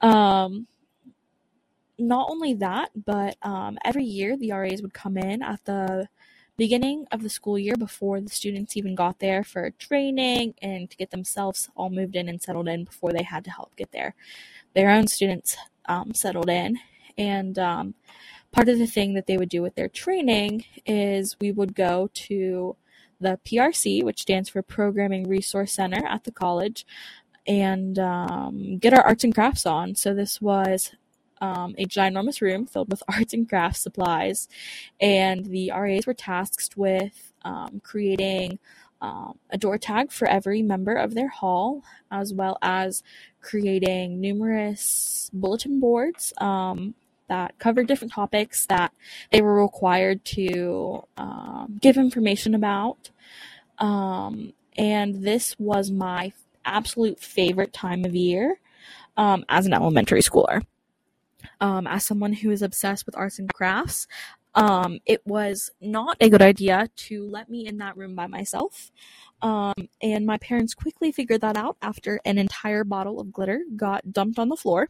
Um 0.00 0.66
not 2.00 2.28
only 2.30 2.54
that 2.54 2.90
but 3.04 3.36
um, 3.42 3.78
every 3.84 4.04
year 4.04 4.36
the 4.36 4.50
ras 4.52 4.82
would 4.82 4.94
come 4.94 5.16
in 5.16 5.42
at 5.42 5.64
the 5.64 6.08
beginning 6.56 7.06
of 7.10 7.22
the 7.22 7.30
school 7.30 7.58
year 7.58 7.74
before 7.78 8.20
the 8.20 8.28
students 8.28 8.76
even 8.76 8.94
got 8.94 9.18
there 9.18 9.42
for 9.42 9.70
training 9.78 10.52
and 10.60 10.90
to 10.90 10.96
get 10.98 11.10
themselves 11.10 11.70
all 11.74 11.88
moved 11.88 12.14
in 12.14 12.28
and 12.28 12.42
settled 12.42 12.68
in 12.68 12.84
before 12.84 13.12
they 13.14 13.22
had 13.22 13.42
to 13.42 13.50
help 13.50 13.74
get 13.76 13.90
their 13.92 14.14
their 14.74 14.90
own 14.90 15.06
students 15.06 15.56
um, 15.86 16.12
settled 16.14 16.50
in. 16.50 16.78
And 17.16 17.58
um, 17.58 17.94
part 18.52 18.68
of 18.68 18.78
the 18.78 18.86
thing 18.86 19.14
that 19.14 19.26
they 19.26 19.36
would 19.36 19.48
do 19.48 19.62
with 19.62 19.74
their 19.74 19.88
training 19.88 20.64
is 20.86 21.36
we 21.40 21.50
would 21.50 21.74
go 21.74 22.10
to 22.12 22.76
the 23.20 23.38
PRC, 23.44 24.02
which 24.02 24.22
stands 24.22 24.48
for 24.48 24.62
Programming 24.62 25.28
Resource 25.28 25.72
Center 25.72 26.06
at 26.06 26.24
the 26.24 26.32
college, 26.32 26.86
and 27.46 27.98
um, 27.98 28.78
get 28.78 28.94
our 28.94 29.02
arts 29.02 29.24
and 29.24 29.34
crafts 29.34 29.66
on. 29.66 29.94
So 29.94 30.14
this 30.14 30.40
was 30.40 30.92
um, 31.40 31.74
a 31.78 31.86
ginormous 31.86 32.40
room 32.40 32.66
filled 32.66 32.90
with 32.90 33.02
arts 33.08 33.32
and 33.32 33.48
crafts 33.48 33.80
supplies, 33.80 34.48
and 35.00 35.46
the 35.46 35.70
RAs 35.74 36.06
were 36.06 36.14
tasked 36.14 36.76
with 36.76 37.32
um, 37.42 37.80
creating 37.82 38.58
um, 39.00 39.38
a 39.48 39.56
door 39.56 39.78
tag 39.78 40.12
for 40.12 40.28
every 40.28 40.62
member 40.62 40.94
of 40.94 41.14
their 41.14 41.28
hall, 41.28 41.82
as 42.10 42.34
well 42.34 42.58
as 42.60 43.02
creating 43.40 44.20
numerous 44.20 45.30
bulletin 45.32 45.80
boards 45.80 46.32
um, 46.38 46.94
that 47.28 47.58
covered 47.58 47.86
different 47.86 48.12
topics 48.12 48.66
that 48.66 48.92
they 49.30 49.40
were 49.40 49.62
required 49.62 50.24
to 50.24 51.04
um, 51.16 51.78
give 51.80 51.96
information 51.96 52.54
about. 52.54 53.10
Um, 53.78 54.52
and 54.76 55.24
this 55.24 55.58
was 55.58 55.90
my 55.90 56.32
absolute 56.64 57.18
favorite 57.20 57.72
time 57.72 58.04
of 58.04 58.14
year 58.14 58.60
as 59.16 59.66
an 59.66 59.72
elementary 59.74 60.22
schooler. 60.22 60.62
Um, 61.60 61.86
as 61.86 62.04
someone 62.04 62.32
who 62.32 62.50
is 62.50 62.62
obsessed 62.62 63.06
with 63.06 63.16
arts 63.16 63.38
and 63.38 63.52
crafts, 63.52 64.06
um, 64.54 64.98
it 65.06 65.24
was 65.26 65.70
not 65.80 66.16
a 66.20 66.28
good 66.28 66.42
idea 66.42 66.88
to 66.96 67.26
let 67.26 67.48
me 67.48 67.66
in 67.66 67.78
that 67.78 67.96
room 67.96 68.14
by 68.14 68.26
myself. 68.26 68.90
Um, 69.42 69.74
and 70.02 70.26
my 70.26 70.38
parents 70.38 70.74
quickly 70.74 71.12
figured 71.12 71.40
that 71.42 71.56
out 71.56 71.76
after 71.80 72.20
an 72.24 72.38
entire 72.38 72.84
bottle 72.84 73.20
of 73.20 73.32
glitter 73.32 73.60
got 73.76 74.12
dumped 74.12 74.38
on 74.38 74.48
the 74.48 74.56
floor. 74.56 74.88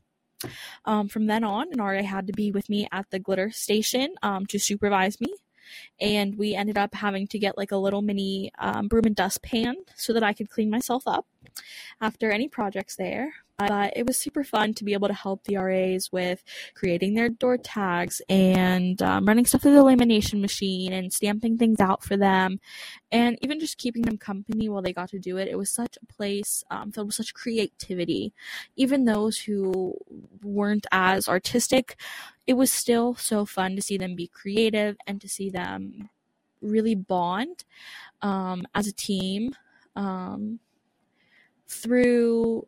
Um, 0.86 1.08
from 1.08 1.26
then 1.26 1.44
on, 1.44 1.66
RA 1.78 2.02
had 2.02 2.26
to 2.28 2.32
be 2.32 2.50
with 2.50 2.70
me 2.70 2.88
at 2.90 3.10
the 3.10 3.18
glitter 3.18 3.50
station 3.50 4.14
um, 4.22 4.46
to 4.46 4.58
supervise 4.58 5.20
me. 5.20 5.34
And 6.00 6.36
we 6.36 6.54
ended 6.54 6.78
up 6.78 6.94
having 6.94 7.26
to 7.28 7.38
get 7.38 7.56
like 7.56 7.72
a 7.72 7.76
little 7.76 8.02
mini 8.02 8.52
um, 8.58 8.88
broom 8.88 9.06
and 9.06 9.16
dustpan 9.16 9.76
so 9.96 10.12
that 10.12 10.22
I 10.22 10.32
could 10.32 10.50
clean 10.50 10.70
myself 10.70 11.04
up 11.06 11.26
after 12.00 12.30
any 12.30 12.48
projects 12.48 12.96
there. 12.96 13.32
But 13.58 13.92
it 13.94 14.06
was 14.06 14.16
super 14.16 14.42
fun 14.42 14.72
to 14.74 14.84
be 14.84 14.94
able 14.94 15.08
to 15.08 15.14
help 15.14 15.44
the 15.44 15.58
RAs 15.58 16.10
with 16.10 16.42
creating 16.74 17.12
their 17.12 17.28
door 17.28 17.58
tags 17.58 18.22
and 18.30 19.00
um, 19.02 19.26
running 19.26 19.44
stuff 19.44 19.60
through 19.60 19.74
the 19.74 19.84
lamination 19.84 20.40
machine 20.40 20.94
and 20.94 21.12
stamping 21.12 21.58
things 21.58 21.78
out 21.78 22.02
for 22.02 22.16
them, 22.16 22.58
and 23.12 23.38
even 23.42 23.60
just 23.60 23.76
keeping 23.76 24.00
them 24.00 24.16
company 24.16 24.70
while 24.70 24.80
they 24.80 24.94
got 24.94 25.10
to 25.10 25.18
do 25.18 25.36
it. 25.36 25.46
It 25.46 25.58
was 25.58 25.68
such 25.68 25.98
a 26.02 26.06
place 26.06 26.64
um, 26.70 26.90
filled 26.90 27.08
with 27.08 27.16
such 27.16 27.34
creativity. 27.34 28.32
Even 28.76 29.04
those 29.04 29.36
who 29.36 29.94
weren't 30.42 30.86
as 30.90 31.28
artistic, 31.28 32.00
it 32.50 32.56
was 32.56 32.72
still 32.72 33.14
so 33.14 33.44
fun 33.44 33.76
to 33.76 33.80
see 33.80 33.96
them 33.96 34.16
be 34.16 34.26
creative 34.26 34.96
and 35.06 35.20
to 35.20 35.28
see 35.28 35.50
them 35.50 36.10
really 36.60 36.96
bond 36.96 37.62
um, 38.22 38.66
as 38.74 38.88
a 38.88 38.92
team 38.92 39.54
um, 39.94 40.58
through 41.68 42.66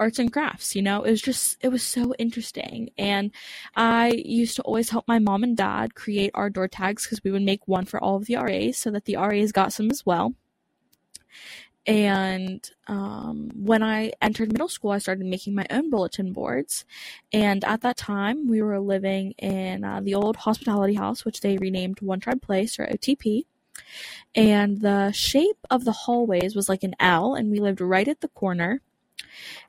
arts 0.00 0.18
and 0.18 0.32
crafts 0.32 0.74
you 0.74 0.82
know? 0.82 1.04
It 1.04 1.12
was 1.12 1.22
just 1.22 1.58
it 1.60 1.68
was 1.68 1.84
so 1.84 2.12
interesting. 2.18 2.90
And 2.98 3.30
i 3.76 4.20
used 4.24 4.56
to 4.56 4.62
always 4.62 4.90
help 4.90 5.06
my 5.06 5.20
mom 5.20 5.44
and 5.44 5.56
dad 5.56 5.94
create 5.94 6.32
our 6.34 6.50
door 6.50 6.66
tags 6.66 7.04
because 7.04 7.22
we 7.22 7.30
would 7.30 7.42
make 7.42 7.68
one 7.68 7.84
for 7.84 8.02
all 8.02 8.16
of 8.16 8.26
the 8.26 8.34
ras 8.34 8.78
so 8.78 8.90
that 8.90 9.04
the 9.04 9.14
ras 9.14 9.52
got 9.52 9.72
some 9.72 9.92
as 9.92 10.04
well 10.04 10.34
and 11.86 12.68
um, 12.86 13.50
when 13.54 13.82
I 13.82 14.12
entered 14.20 14.52
middle 14.52 14.68
school, 14.68 14.92
I 14.92 14.98
started 14.98 15.26
making 15.26 15.54
my 15.54 15.66
own 15.70 15.90
bulletin 15.90 16.32
boards. 16.32 16.84
And 17.32 17.64
at 17.64 17.80
that 17.80 17.96
time, 17.96 18.48
we 18.48 18.62
were 18.62 18.78
living 18.78 19.32
in 19.38 19.82
uh, 19.82 20.00
the 20.00 20.14
old 20.14 20.36
hospitality 20.36 20.94
house, 20.94 21.24
which 21.24 21.40
they 21.40 21.58
renamed 21.58 22.00
One 22.00 22.20
Tribe 22.20 22.40
Place 22.40 22.78
or 22.78 22.86
OTP. 22.86 23.46
And 24.34 24.80
the 24.80 25.10
shape 25.12 25.58
of 25.70 25.84
the 25.84 25.92
hallways 25.92 26.54
was 26.54 26.68
like 26.68 26.84
an 26.84 26.94
L, 27.00 27.34
and 27.34 27.50
we 27.50 27.58
lived 27.58 27.80
right 27.80 28.06
at 28.06 28.20
the 28.20 28.28
corner. 28.28 28.80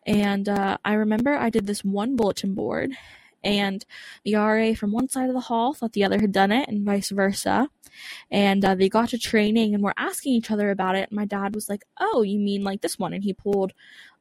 And 0.05 0.47
uh, 0.47 0.77
I 0.85 0.93
remember 0.93 1.33
I 1.35 1.49
did 1.49 1.65
this 1.65 1.83
one 1.83 2.15
bulletin 2.15 2.53
board, 2.53 2.91
and 3.43 3.85
the 4.23 4.35
RA 4.35 4.73
from 4.73 4.91
one 4.91 5.09
side 5.09 5.29
of 5.29 5.35
the 5.35 5.41
hall 5.41 5.73
thought 5.73 5.93
the 5.93 6.03
other 6.03 6.19
had 6.19 6.31
done 6.31 6.51
it, 6.51 6.69
and 6.69 6.85
vice 6.85 7.09
versa. 7.09 7.69
And 8.31 8.63
uh, 8.63 8.75
they 8.75 8.89
got 8.89 9.09
to 9.09 9.17
training 9.17 9.73
and 9.73 9.83
were 9.83 9.93
asking 9.97 10.33
each 10.33 10.51
other 10.51 10.69
about 10.69 10.95
it. 10.95 11.09
And 11.09 11.17
my 11.17 11.25
dad 11.25 11.55
was 11.55 11.69
like, 11.69 11.83
"Oh, 11.99 12.21
you 12.21 12.39
mean 12.39 12.63
like 12.63 12.81
this 12.81 12.99
one?" 12.99 13.13
And 13.13 13.23
he 13.23 13.33
pulled 13.33 13.73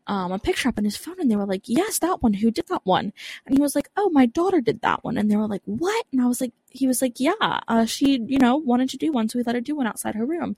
um, 0.06 0.32
a 0.32 0.38
picture 0.38 0.68
up 0.68 0.78
on 0.78 0.84
his 0.84 0.96
phone, 0.96 1.20
and 1.20 1.30
they 1.30 1.36
were 1.36 1.46
like, 1.46 1.62
"Yes, 1.66 1.98
that 2.00 2.22
one. 2.22 2.34
Who 2.34 2.50
did 2.50 2.66
that 2.68 2.84
one?" 2.84 3.12
And 3.46 3.56
he 3.56 3.62
was 3.62 3.74
like, 3.74 3.88
"Oh, 3.96 4.10
my 4.10 4.26
daughter 4.26 4.60
did 4.60 4.82
that 4.82 5.04
one." 5.04 5.16
And 5.16 5.30
they 5.30 5.36
were 5.36 5.46
like, 5.48 5.62
"What?" 5.64 6.06
And 6.12 6.20
I 6.20 6.26
was 6.26 6.40
like, 6.40 6.52
"He 6.70 6.86
was 6.86 7.02
like, 7.02 7.20
yeah, 7.20 7.32
uh, 7.68 7.86
she, 7.86 8.20
you 8.26 8.38
know, 8.38 8.56
wanted 8.56 8.88
to 8.90 8.96
do 8.96 9.12
one, 9.12 9.28
so 9.28 9.38
we 9.38 9.44
let 9.44 9.54
her 9.54 9.60
do 9.60 9.76
one 9.76 9.86
outside 9.86 10.14
her 10.16 10.26
room." 10.26 10.56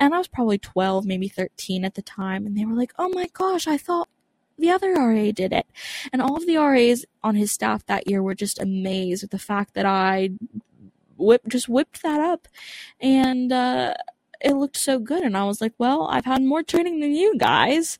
And 0.00 0.14
I 0.14 0.18
was 0.18 0.28
probably 0.28 0.58
twelve, 0.58 1.06
maybe 1.06 1.28
thirteen 1.28 1.84
at 1.84 1.94
the 1.94 2.02
time, 2.02 2.46
and 2.46 2.56
they 2.56 2.64
were 2.64 2.74
like, 2.74 2.92
"Oh 2.98 3.08
my 3.10 3.28
gosh, 3.32 3.66
I 3.68 3.76
thought 3.78 4.08
the 4.60 4.70
other 4.70 4.92
RA 4.92 5.32
did 5.32 5.52
it. 5.52 5.66
And 6.12 6.22
all 6.22 6.36
of 6.36 6.46
the 6.46 6.56
RAs 6.56 7.04
on 7.22 7.34
his 7.34 7.50
staff 7.50 7.84
that 7.86 8.08
year 8.08 8.22
were 8.22 8.34
just 8.34 8.60
amazed 8.60 9.24
at 9.24 9.30
the 9.30 9.38
fact 9.38 9.74
that 9.74 9.86
I 9.86 10.30
whip 11.20 11.42
just 11.48 11.68
whipped 11.68 12.02
that 12.02 12.20
up. 12.20 12.48
And 13.00 13.52
uh, 13.52 13.94
it 14.40 14.54
looked 14.54 14.76
so 14.76 14.98
good. 14.98 15.22
And 15.22 15.36
i 15.36 15.44
was 15.44 15.60
like 15.60 15.74
well 15.78 16.08
i've 16.10 16.24
had 16.24 16.42
more 16.42 16.62
training 16.62 17.00
than 17.00 17.14
you 17.14 17.36
guys. 17.38 17.98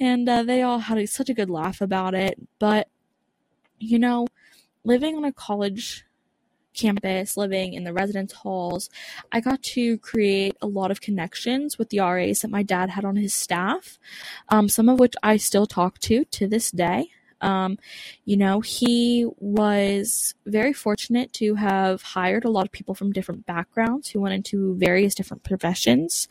And 0.00 0.28
uh, 0.28 0.42
they 0.42 0.62
all 0.62 0.80
had 0.80 0.98
a, 0.98 1.06
such 1.06 1.28
a 1.28 1.34
good 1.34 1.50
laugh 1.50 1.80
about 1.80 2.14
it. 2.14 2.38
But 2.58 2.88
you 3.78 3.98
know 3.98 4.26
living 4.84 5.16
on 5.16 5.24
a 5.24 5.32
college 5.32 6.04
campus, 6.74 7.36
living 7.36 7.74
in 7.74 7.84
the 7.84 7.92
residence 7.92 8.32
halls, 8.32 8.88
I 9.32 9.40
got 9.40 9.62
to 9.62 9.98
create 9.98 10.56
a 10.62 10.66
lot 10.66 10.90
of 10.90 11.00
connections 11.00 11.76
with 11.76 11.90
the 11.90 12.00
RAs 12.00 12.40
that 12.40 12.50
my 12.50 12.62
dad 12.62 12.90
had 12.90 13.04
on 13.04 13.16
his 13.16 13.34
staff, 13.34 13.98
um, 14.48 14.68
some 14.68 14.88
of 14.88 14.98
which 14.98 15.14
I 15.22 15.36
still 15.36 15.66
talk 15.66 15.98
to 16.00 16.24
to 16.24 16.46
this 16.46 16.70
day. 16.70 17.10
Um, 17.40 17.78
you 18.24 18.36
know, 18.36 18.60
he 18.60 19.26
was 19.38 20.34
very 20.46 20.72
fortunate 20.72 21.32
to 21.34 21.54
have 21.54 22.02
hired 22.02 22.44
a 22.44 22.50
lot 22.50 22.66
of 22.66 22.72
people 22.72 22.94
from 22.94 23.12
different 23.12 23.46
backgrounds 23.46 24.08
who 24.08 24.20
went 24.20 24.34
into 24.34 24.76
various 24.76 25.14
different 25.14 25.44
professions. 25.44 26.28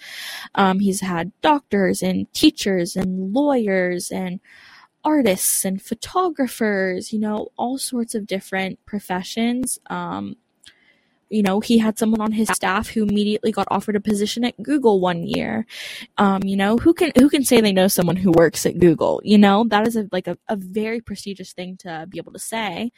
Um, 0.56 0.80
he's 0.80 1.02
had 1.02 1.32
doctors 1.42 2.02
and 2.02 2.32
teachers 2.34 2.96
and 2.96 3.34
lawyers 3.34 4.12
and 4.12 4.40
artists 5.04 5.64
and 5.64 5.82
photographers, 5.82 7.14
you 7.14 7.20
know, 7.20 7.48
all 7.58 7.78
sorts 7.78 8.14
of 8.14 8.28
different 8.28 8.84
professions 8.86 9.80
um, 9.90 10.36
you 11.30 11.44
know, 11.44 11.60
he 11.60 11.78
had 11.78 11.98
someone 11.98 12.22
on 12.22 12.32
his 12.32 12.50
staff 12.50 12.90
who 12.90 13.04
immediately 13.04 13.52
got 13.52 13.68
offered 13.70 13.96
a 13.96 14.00
position 14.00 14.44
at 14.44 14.62
Google 14.62 15.00
one 15.00 15.24
year. 15.24 15.66
Um, 16.18 16.44
you 16.44 16.56
know, 16.56 16.78
who 16.78 16.94
can 16.94 17.12
who 17.18 17.30
can 17.30 17.44
say 17.44 17.62
they 17.62 17.74
know 17.74 17.88
someone 17.88 18.16
who 18.16 18.32
works 18.32 18.66
at 18.66 18.80
Google? 18.80 19.22
You 19.24 19.38
know, 19.38 19.66
that 19.70 19.88
is 19.88 19.96
a, 19.96 20.08
like 20.12 20.28
a, 20.28 20.38
a 20.48 20.56
very 20.56 21.02
prestigious 21.02 21.54
thing 21.54 21.78
to 21.78 22.06
be 22.10 22.18
able 22.18 22.34
to 22.34 22.40
say. 22.40 22.92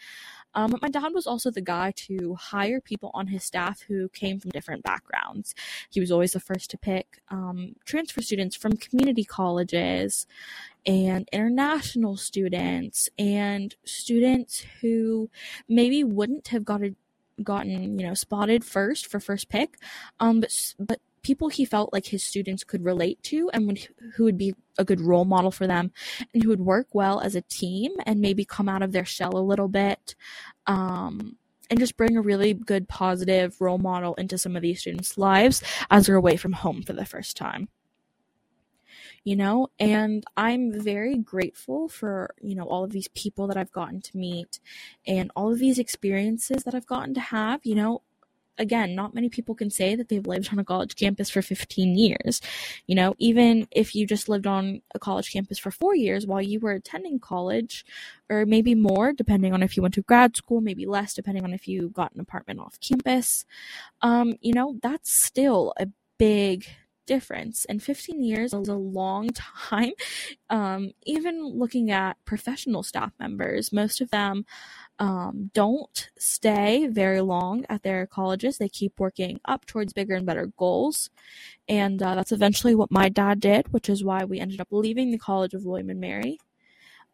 Um, 0.56 0.72
but 0.72 0.82
my 0.82 0.90
dad 0.90 1.14
was 1.14 1.28
also 1.28 1.52
the 1.52 1.62
guy 1.62 1.94
to 2.08 2.36
hire 2.36 2.82
people 2.82 3.12
on 3.14 3.28
his 3.28 3.44
staff 3.44 3.82
who 3.88 4.10
came 4.10 4.40
from 4.40 4.52
different 4.52 4.84
backgrounds. 4.84 5.54
He 5.92 6.00
was 6.00 6.12
always 6.12 6.32
the 6.32 6.40
first 6.40 6.72
to 6.72 6.78
pick 6.78 7.22
um, 7.30 7.76
transfer 7.86 8.22
students 8.22 8.56
from 8.56 8.78
community 8.78 9.24
colleges 9.24 10.26
and 10.86 11.30
international 11.32 12.18
students 12.18 13.10
and 13.20 13.76
students 13.86 14.66
who 14.82 15.30
maybe 15.68 16.04
wouldn't 16.04 16.48
have 16.48 16.66
gotten 16.66 16.96
gotten 17.44 18.00
you 18.00 18.08
know 18.08 18.14
spotted 18.14 18.64
first 18.64 19.08
for 19.08 19.20
first 19.20 19.50
pick. 19.50 19.78
Um 20.20 20.42
but 20.42 20.74
but 20.80 21.00
people 21.22 21.50
he 21.50 21.66
felt 21.66 21.92
like 21.94 22.08
his 22.08 22.24
students 22.24 22.64
could 22.64 22.84
relate 22.84 23.22
to 23.24 23.50
and 23.54 23.68
would, 23.68 23.88
who 24.16 24.24
would 24.24 24.38
be 24.38 24.54
a 24.78 24.86
good 24.86 25.02
role 25.02 25.26
model 25.26 25.52
for 25.52 25.68
them 25.68 25.92
and 26.34 26.44
who 26.44 26.50
would 26.50 26.62
work 26.62 26.88
well 26.94 27.20
as 27.20 27.36
a 27.36 27.42
team 27.42 27.92
and 28.06 28.22
maybe 28.22 28.46
come 28.46 28.70
out 28.70 28.82
of 28.82 28.92
their 28.92 29.06
shell 29.06 29.38
a 29.38 29.40
little 29.40 29.68
bit 29.68 30.16
um, 30.68 31.36
and 31.70 31.80
just 31.80 31.98
bring 31.98 32.18
a 32.18 32.22
really 32.22 32.54
good 32.54 32.88
positive 32.88 33.60
role 33.60 33.78
model 33.78 34.14
into 34.16 34.38
some 34.38 34.56
of 34.56 34.62
these 34.62 34.80
students' 34.80 35.18
lives 35.18 35.62
as 35.92 36.06
they're 36.06 36.16
away 36.16 36.38
from 36.38 36.54
home 36.54 36.82
for 36.82 36.94
the 36.94 37.06
first 37.06 37.36
time 37.36 37.68
you 39.24 39.36
know? 39.36 39.68
And 39.80 40.24
i'm 40.38 40.80
very 40.82 41.18
grateful 41.18 41.88
for 41.90 42.34
you 42.42 42.56
know 42.56 42.64
all 42.64 42.84
of 42.84 42.92
these 42.92 43.08
people 43.10 43.48
that 43.48 43.58
i've 43.58 43.72
gotten 43.72 44.02
to 44.02 44.18
meet 44.18 44.60
and 45.06 45.32
all 45.36 45.52
of 45.52 45.60
these 45.60 45.80
experiences 45.80 46.64
that 46.64 46.76
i've 46.76 46.88
gotten 46.88 47.14
to 47.14 47.20
have 47.20 47.62
you 47.64 47.76
know? 47.76 48.02
Again, 48.58 48.94
not 48.94 49.16
many 49.16 49.30
people 49.30 49.56
can 49.56 49.70
say 49.70 49.96
that 49.96 50.10
they've 50.10 50.28
lived 50.28 50.50
on 50.52 50.60
a 50.60 50.66
college 50.66 50.96
campus 50.98 51.30
for 51.30 51.42
15 51.42 51.96
years. 51.98 52.42
You 52.88 52.96
know, 52.96 53.16
even 53.18 53.70
if 53.72 53.96
you 53.96 54.06
just 54.06 54.28
lived 54.28 54.46
on 54.46 54.82
a 54.94 55.00
college 55.00 55.32
campus 55.32 55.58
for 55.58 55.72
four 55.72 55.96
years 55.96 56.28
while 56.28 56.42
you 56.42 56.60
were 56.60 56.74
attending 56.74 57.20
college, 57.20 57.86
or 58.30 58.46
maybe 58.46 58.76
more, 58.76 59.14
depending 59.14 59.54
on 59.54 59.64
if 59.64 59.78
you 59.78 59.82
went 59.82 59.94
to 59.94 60.02
grad 60.02 60.36
school, 60.36 60.60
maybe 60.60 60.86
less, 60.86 61.14
depending 61.14 61.46
on 61.46 61.54
if 61.54 61.70
you 61.70 61.88
got 61.88 62.14
an 62.14 62.20
apartment 62.20 62.60
off 62.60 62.78
campus, 62.82 63.46
um, 64.02 64.36
you 64.42 64.54
know, 64.54 64.78
that's 64.84 65.26
still 65.26 65.74
a 65.80 65.88
big 66.18 66.66
difference. 67.10 67.66
And 67.66 67.82
15 67.82 68.24
years 68.24 68.54
is 68.54 68.68
a 68.68 68.76
long 68.76 69.30
time. 69.34 69.94
Um, 70.52 70.92
even 71.06 71.44
looking 71.44 71.90
at 71.90 72.24
professional 72.24 72.84
staff 72.84 73.12
members, 73.20 73.74
most 73.74 74.00
of 74.00 74.12
them 74.12 74.46
um, 75.00 75.50
don't 75.56 76.12
stay 76.20 76.86
very 76.86 77.22
long 77.22 77.66
at 77.68 77.82
their 77.82 78.06
colleges. 78.06 78.58
They 78.60 78.70
keep 78.70 79.00
working 79.00 79.40
up 79.46 79.66
towards 79.66 79.92
bigger 79.92 80.14
and 80.14 80.26
better 80.26 80.52
goals. 80.56 81.10
And 81.68 82.02
uh, 82.04 82.14
that's 82.14 82.32
eventually 82.32 82.76
what 82.76 82.92
my 82.92 83.10
dad 83.10 83.40
did, 83.40 83.74
which 83.74 83.90
is 83.90 84.04
why 84.04 84.24
we 84.26 84.40
ended 84.40 84.62
up 84.62 84.68
leaving 84.70 85.10
the 85.10 85.18
College 85.18 85.56
of 85.56 85.66
William 85.66 85.90
and 85.90 86.00
Mary. 86.00 86.38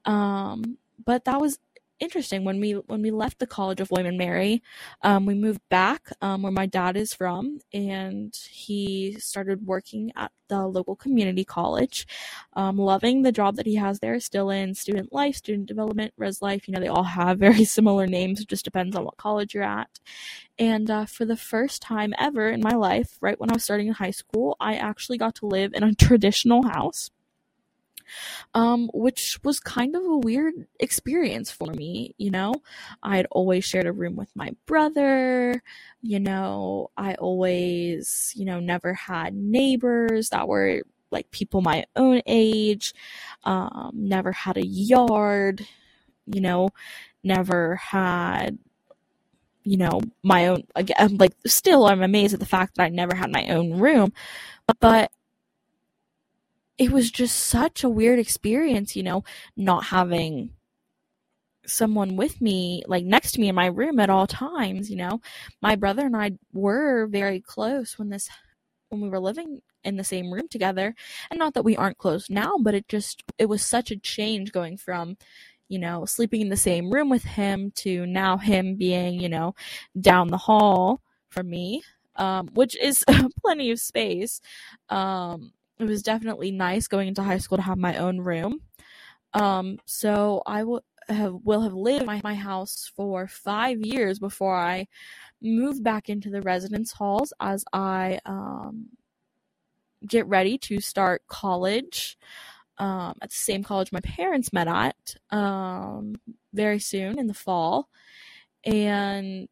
Um, 0.03 0.77
but 1.05 1.23
that 1.23 1.39
was 1.39 1.57
interesting 1.99 2.43
when 2.43 2.59
we 2.59 2.73
when 2.73 3.01
we 3.01 3.11
left 3.11 3.39
the 3.39 3.47
College 3.47 3.79
of 3.79 3.89
William 3.91 4.07
and 4.07 4.17
Mary, 4.17 4.61
um, 5.01 5.25
we 5.25 5.33
moved 5.33 5.61
back 5.69 6.09
um, 6.21 6.41
where 6.41 6.51
my 6.51 6.65
dad 6.65 6.97
is 6.97 7.13
from, 7.13 7.59
and 7.73 8.35
he 8.49 9.17
started 9.19 9.65
working 9.65 10.11
at 10.15 10.31
the 10.47 10.67
local 10.67 10.95
community 10.95 11.43
college, 11.43 12.05
um, 12.53 12.77
loving 12.77 13.21
the 13.21 13.31
job 13.31 13.55
that 13.55 13.65
he 13.65 13.75
has 13.75 13.99
there. 13.99 14.19
Still 14.19 14.49
in 14.49 14.75
student 14.75 15.11
life, 15.13 15.35
student 15.35 15.67
development, 15.67 16.13
res 16.17 16.41
life. 16.41 16.67
You 16.67 16.73
know, 16.73 16.79
they 16.79 16.87
all 16.87 17.03
have 17.03 17.39
very 17.47 17.65
similar 17.65 18.07
names. 18.07 18.39
It 18.39 18.47
just 18.47 18.65
depends 18.65 18.95
on 18.95 19.05
what 19.05 19.17
college 19.17 19.53
you're 19.53 19.63
at. 19.63 19.89
And 20.57 20.89
uh, 20.89 21.05
for 21.05 21.25
the 21.25 21.37
first 21.37 21.81
time 21.81 22.13
ever 22.17 22.49
in 22.49 22.61
my 22.61 22.75
life, 22.75 23.17
right 23.21 23.39
when 23.39 23.51
I 23.51 23.53
was 23.55 23.63
starting 23.63 23.87
in 23.87 23.93
high 23.93 24.11
school, 24.11 24.55
I 24.59 24.75
actually 24.75 25.17
got 25.17 25.35
to 25.35 25.47
live 25.47 25.73
in 25.73 25.83
a 25.83 25.93
traditional 25.95 26.67
house 26.67 27.09
um, 28.53 28.89
which 28.93 29.39
was 29.43 29.59
kind 29.59 29.95
of 29.95 30.03
a 30.03 30.17
weird 30.17 30.53
experience 30.79 31.51
for 31.51 31.67
me. 31.73 32.13
You 32.17 32.31
know, 32.31 32.53
I 33.03 33.17
had 33.17 33.27
always 33.31 33.65
shared 33.65 33.87
a 33.87 33.91
room 33.91 34.15
with 34.15 34.29
my 34.35 34.51
brother. 34.65 35.61
You 36.01 36.19
know, 36.19 36.91
I 36.97 37.15
always, 37.15 38.33
you 38.35 38.45
know, 38.45 38.59
never 38.59 38.93
had 38.93 39.35
neighbors 39.35 40.29
that 40.29 40.47
were 40.47 40.81
like 41.11 41.31
people 41.31 41.61
my 41.61 41.85
own 41.95 42.21
age. 42.25 42.93
Um, 43.43 43.91
never 43.93 44.31
had 44.31 44.57
a 44.57 44.65
yard. 44.65 45.65
You 46.25 46.41
know, 46.41 46.69
never 47.23 47.75
had 47.75 48.57
you 49.65 49.77
know 49.77 49.99
my 50.23 50.47
own 50.47 50.63
again 50.75 51.17
like 51.17 51.33
still 51.45 51.87
i'm 51.87 52.03
amazed 52.03 52.33
at 52.33 52.39
the 52.39 52.45
fact 52.45 52.75
that 52.75 52.83
i 52.83 52.89
never 52.89 53.15
had 53.15 53.31
my 53.31 53.47
own 53.47 53.79
room 53.79 54.13
but 54.79 55.11
it 56.77 56.91
was 56.91 57.11
just 57.11 57.37
such 57.37 57.83
a 57.83 57.89
weird 57.89 58.19
experience, 58.19 58.95
you 58.95 59.03
know, 59.03 59.23
not 59.55 59.85
having 59.85 60.51
someone 61.65 62.15
with 62.15 62.41
me, 62.41 62.83
like 62.87 63.05
next 63.05 63.33
to 63.33 63.41
me 63.41 63.49
in 63.49 63.55
my 63.55 63.67
room 63.67 63.99
at 63.99 64.09
all 64.09 64.27
times, 64.27 64.89
you 64.89 64.97
know. 64.97 65.21
My 65.61 65.75
brother 65.75 66.05
and 66.05 66.15
I 66.15 66.31
were 66.53 67.07
very 67.07 67.39
close 67.39 67.97
when 67.97 68.09
this 68.09 68.29
when 68.89 69.01
we 69.01 69.09
were 69.09 69.19
living 69.19 69.61
in 69.83 69.95
the 69.97 70.03
same 70.03 70.31
room 70.31 70.47
together. 70.47 70.93
And 71.31 71.39
not 71.39 71.53
that 71.55 71.63
we 71.63 71.75
aren't 71.75 71.97
close 71.97 72.29
now, 72.29 72.55
but 72.59 72.75
it 72.75 72.87
just 72.87 73.23
it 73.37 73.47
was 73.47 73.65
such 73.65 73.91
a 73.91 73.97
change 73.97 74.51
going 74.51 74.77
from 74.77 75.17
you 75.67 75.79
know, 75.79 76.05
sleeping 76.05 76.41
in 76.41 76.49
the 76.49 76.57
same 76.57 76.91
room 76.91 77.09
with 77.09 77.23
him 77.23 77.71
to 77.75 78.05
now 78.05 78.37
him 78.37 78.75
being, 78.75 79.19
you 79.19 79.29
know, 79.29 79.55
down 79.99 80.27
the 80.27 80.37
hall 80.37 81.01
from 81.29 81.49
me, 81.49 81.81
um, 82.17 82.47
which 82.53 82.77
is 82.77 83.03
plenty 83.41 83.71
of 83.71 83.79
space. 83.79 84.41
Um, 84.89 85.53
it 85.79 85.85
was 85.85 86.01
definitely 86.01 86.51
nice 86.51 86.87
going 86.87 87.07
into 87.07 87.23
high 87.23 87.37
school 87.37 87.57
to 87.57 87.63
have 87.63 87.77
my 87.77 87.97
own 87.97 88.19
room. 88.19 88.61
Um, 89.33 89.79
so 89.85 90.41
I 90.45 90.63
will 90.63 90.83
have 91.07 91.33
will 91.43 91.61
have 91.61 91.73
lived 91.73 92.01
in 92.01 92.07
my, 92.07 92.21
my 92.23 92.35
house 92.35 92.91
for 92.95 93.27
five 93.27 93.79
years 93.81 94.17
before 94.17 94.55
I 94.55 94.87
move 95.41 95.83
back 95.83 96.09
into 96.09 96.29
the 96.29 96.41
residence 96.41 96.93
halls 96.93 97.33
as 97.39 97.63
I 97.73 98.19
um, 98.25 98.87
get 100.07 100.25
ready 100.27 100.57
to 100.59 100.79
start 100.79 101.23
college 101.27 102.17
um, 102.77 103.15
at 103.21 103.29
the 103.29 103.35
same 103.35 103.63
college 103.63 103.91
my 103.91 104.01
parents 104.01 104.51
met 104.51 104.67
at 104.67 105.15
um, 105.31 106.15
very 106.53 106.79
soon 106.79 107.19
in 107.19 107.27
the 107.27 107.33
fall. 107.33 107.89
And 108.63 109.47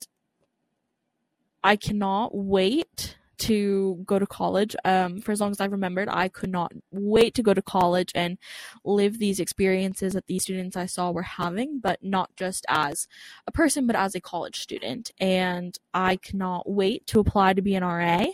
I 1.64 1.76
cannot 1.76 2.36
wait 2.36 3.18
to 3.40 4.04
go 4.06 4.20
to 4.20 4.28
college. 4.28 4.76
Um, 4.86 5.22
for 5.22 5.32
as 5.32 5.42
long 5.42 5.52
as 5.52 5.62
I 5.62 5.66
remembered, 5.66 6.10
I 6.10 6.28
could 6.28 6.52
not 6.52 6.72
wait 6.92 7.34
to 7.36 7.44
go 7.44 7.54
to 7.54 7.62
college 7.62 8.12
and 8.16 8.38
live 8.84 9.20
these 9.20 9.40
experiences 9.40 10.14
that 10.14 10.28
these 10.28 10.44
students 10.44 10.78
I 10.78 10.86
saw 10.86 11.12
were 11.12 11.24
having, 11.24 11.80
but 11.80 12.04
not 12.04 12.36
just 12.36 12.66
as 12.70 13.08
a 13.48 13.52
person, 13.52 13.88
but 13.88 13.96
as 13.96 14.16
a 14.16 14.22
college 14.22 14.60
student. 14.60 15.12
And 15.20 15.78
I 15.94 16.18
cannot 16.18 16.70
wait 16.70 17.08
to 17.08 17.20
apply 17.20 17.54
to 17.54 17.62
be 17.62 17.76
an 17.76 17.84
RA 17.84 18.26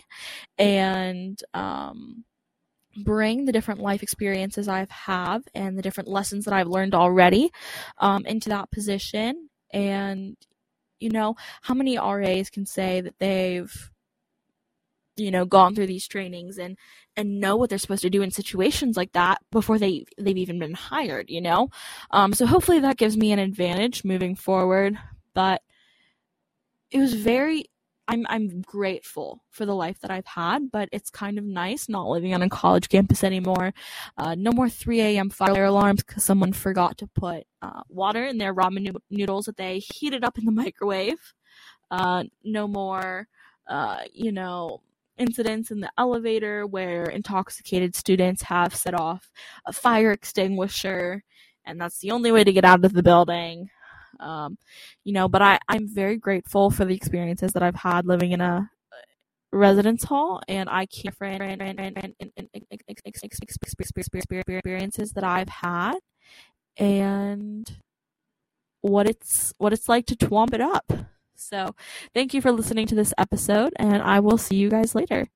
and, 0.58 1.42
um, 1.54 2.24
bring 3.04 3.44
the 3.44 3.52
different 3.52 3.80
life 3.80 4.02
experiences 4.02 4.66
I've 4.66 4.90
have 4.90 5.44
and 5.54 5.78
the 5.78 5.82
different 5.82 6.08
lessons 6.08 6.44
that 6.44 6.52
I've 6.52 6.66
learned 6.66 6.92
already 6.92 7.50
um, 7.98 8.26
into 8.26 8.48
that 8.48 8.70
position. 8.72 9.48
And 9.72 10.36
you 11.00 11.10
know, 11.10 11.34
how 11.62 11.74
many 11.74 11.98
RAs 11.98 12.50
can 12.50 12.66
say 12.66 13.00
that 13.00 13.18
they've 13.18 13.90
you 15.20 15.30
know 15.30 15.44
gone 15.44 15.74
through 15.74 15.86
these 15.86 16.08
trainings 16.08 16.58
and 16.58 16.76
and 17.16 17.40
know 17.40 17.56
what 17.56 17.70
they're 17.70 17.78
supposed 17.78 18.02
to 18.02 18.10
do 18.10 18.22
in 18.22 18.30
situations 18.30 18.96
like 18.96 19.12
that 19.12 19.38
before 19.50 19.78
they 19.78 20.04
they've 20.18 20.38
even 20.38 20.58
been 20.58 20.74
hired 20.74 21.28
you 21.28 21.40
know 21.40 21.68
um 22.10 22.32
so 22.32 22.46
hopefully 22.46 22.80
that 22.80 22.96
gives 22.96 23.16
me 23.16 23.32
an 23.32 23.38
advantage 23.38 24.04
moving 24.04 24.34
forward 24.34 24.96
but 25.34 25.62
it 26.90 26.98
was 26.98 27.14
very 27.14 27.66
I'm 28.10 28.26
I'm 28.28 28.62
grateful 28.62 29.44
for 29.50 29.64
the 29.64 29.74
life 29.74 30.00
that 30.00 30.10
I've 30.10 30.26
had, 30.26 30.72
but 30.72 30.88
it's 30.90 31.10
kind 31.10 31.38
of 31.38 31.44
nice 31.44 31.88
not 31.88 32.08
living 32.08 32.34
on 32.34 32.42
a 32.42 32.48
college 32.48 32.88
campus 32.88 33.22
anymore. 33.22 33.72
Uh, 34.18 34.34
no 34.34 34.50
more 34.50 34.68
3 34.68 35.00
a.m. 35.00 35.30
fire 35.30 35.66
alarms 35.66 36.02
because 36.02 36.24
someone 36.24 36.52
forgot 36.52 36.98
to 36.98 37.06
put 37.06 37.44
uh, 37.62 37.82
water 37.88 38.24
in 38.24 38.38
their 38.38 38.52
ramen 38.52 38.96
noodles 39.10 39.46
that 39.46 39.56
they 39.56 39.78
heated 39.78 40.24
up 40.24 40.38
in 40.38 40.44
the 40.44 40.50
microwave. 40.64 41.34
Uh, 41.92 42.24
no 42.42 42.66
more, 42.66 43.28
uh, 43.68 44.00
you 44.12 44.32
know, 44.32 44.80
incidents 45.20 45.70
in 45.70 45.80
the 45.80 45.90
elevator 45.98 46.66
where 46.66 47.04
intoxicated 47.04 47.94
students 47.94 48.42
have 48.42 48.74
set 48.74 48.94
off 48.94 49.30
a 49.66 49.72
fire 49.72 50.12
extinguisher 50.12 51.22
and 51.66 51.80
that's 51.80 51.98
the 52.00 52.10
only 52.10 52.32
way 52.32 52.42
to 52.44 52.52
get 52.52 52.64
out 52.64 52.84
of 52.84 52.92
the 52.94 53.02
building. 53.02 53.70
Um, 54.18 54.58
you 55.04 55.12
know 55.12 55.28
but 55.28 55.42
I, 55.42 55.58
i'm 55.68 55.88
very 55.88 56.16
grateful 56.16 56.70
for 56.70 56.84
the 56.84 56.94
experiences 56.94 57.52
that 57.52 57.62
i've 57.62 57.76
had 57.76 58.06
living 58.06 58.32
in 58.32 58.40
a 58.40 58.70
residence 59.52 60.04
hall 60.04 60.42
and 60.48 60.68
i 60.68 60.86
can't 60.86 61.16
experiences 64.56 65.12
that 65.12 65.24
i've 65.24 65.48
had 65.48 65.96
and 66.76 67.78
what 68.82 69.08
it's 69.08 69.54
what 69.58 69.72
it's 69.72 69.88
like 69.88 70.06
to 70.06 70.16
twamp 70.16 70.54
it 70.54 70.60
up 70.60 70.92
So, 71.40 71.74
thank 72.14 72.34
you 72.34 72.42
for 72.42 72.52
listening 72.52 72.86
to 72.88 72.94
this 72.94 73.14
episode, 73.18 73.72
and 73.76 74.02
I 74.02 74.20
will 74.20 74.38
see 74.38 74.56
you 74.56 74.68
guys 74.70 74.94
later. 74.94 75.28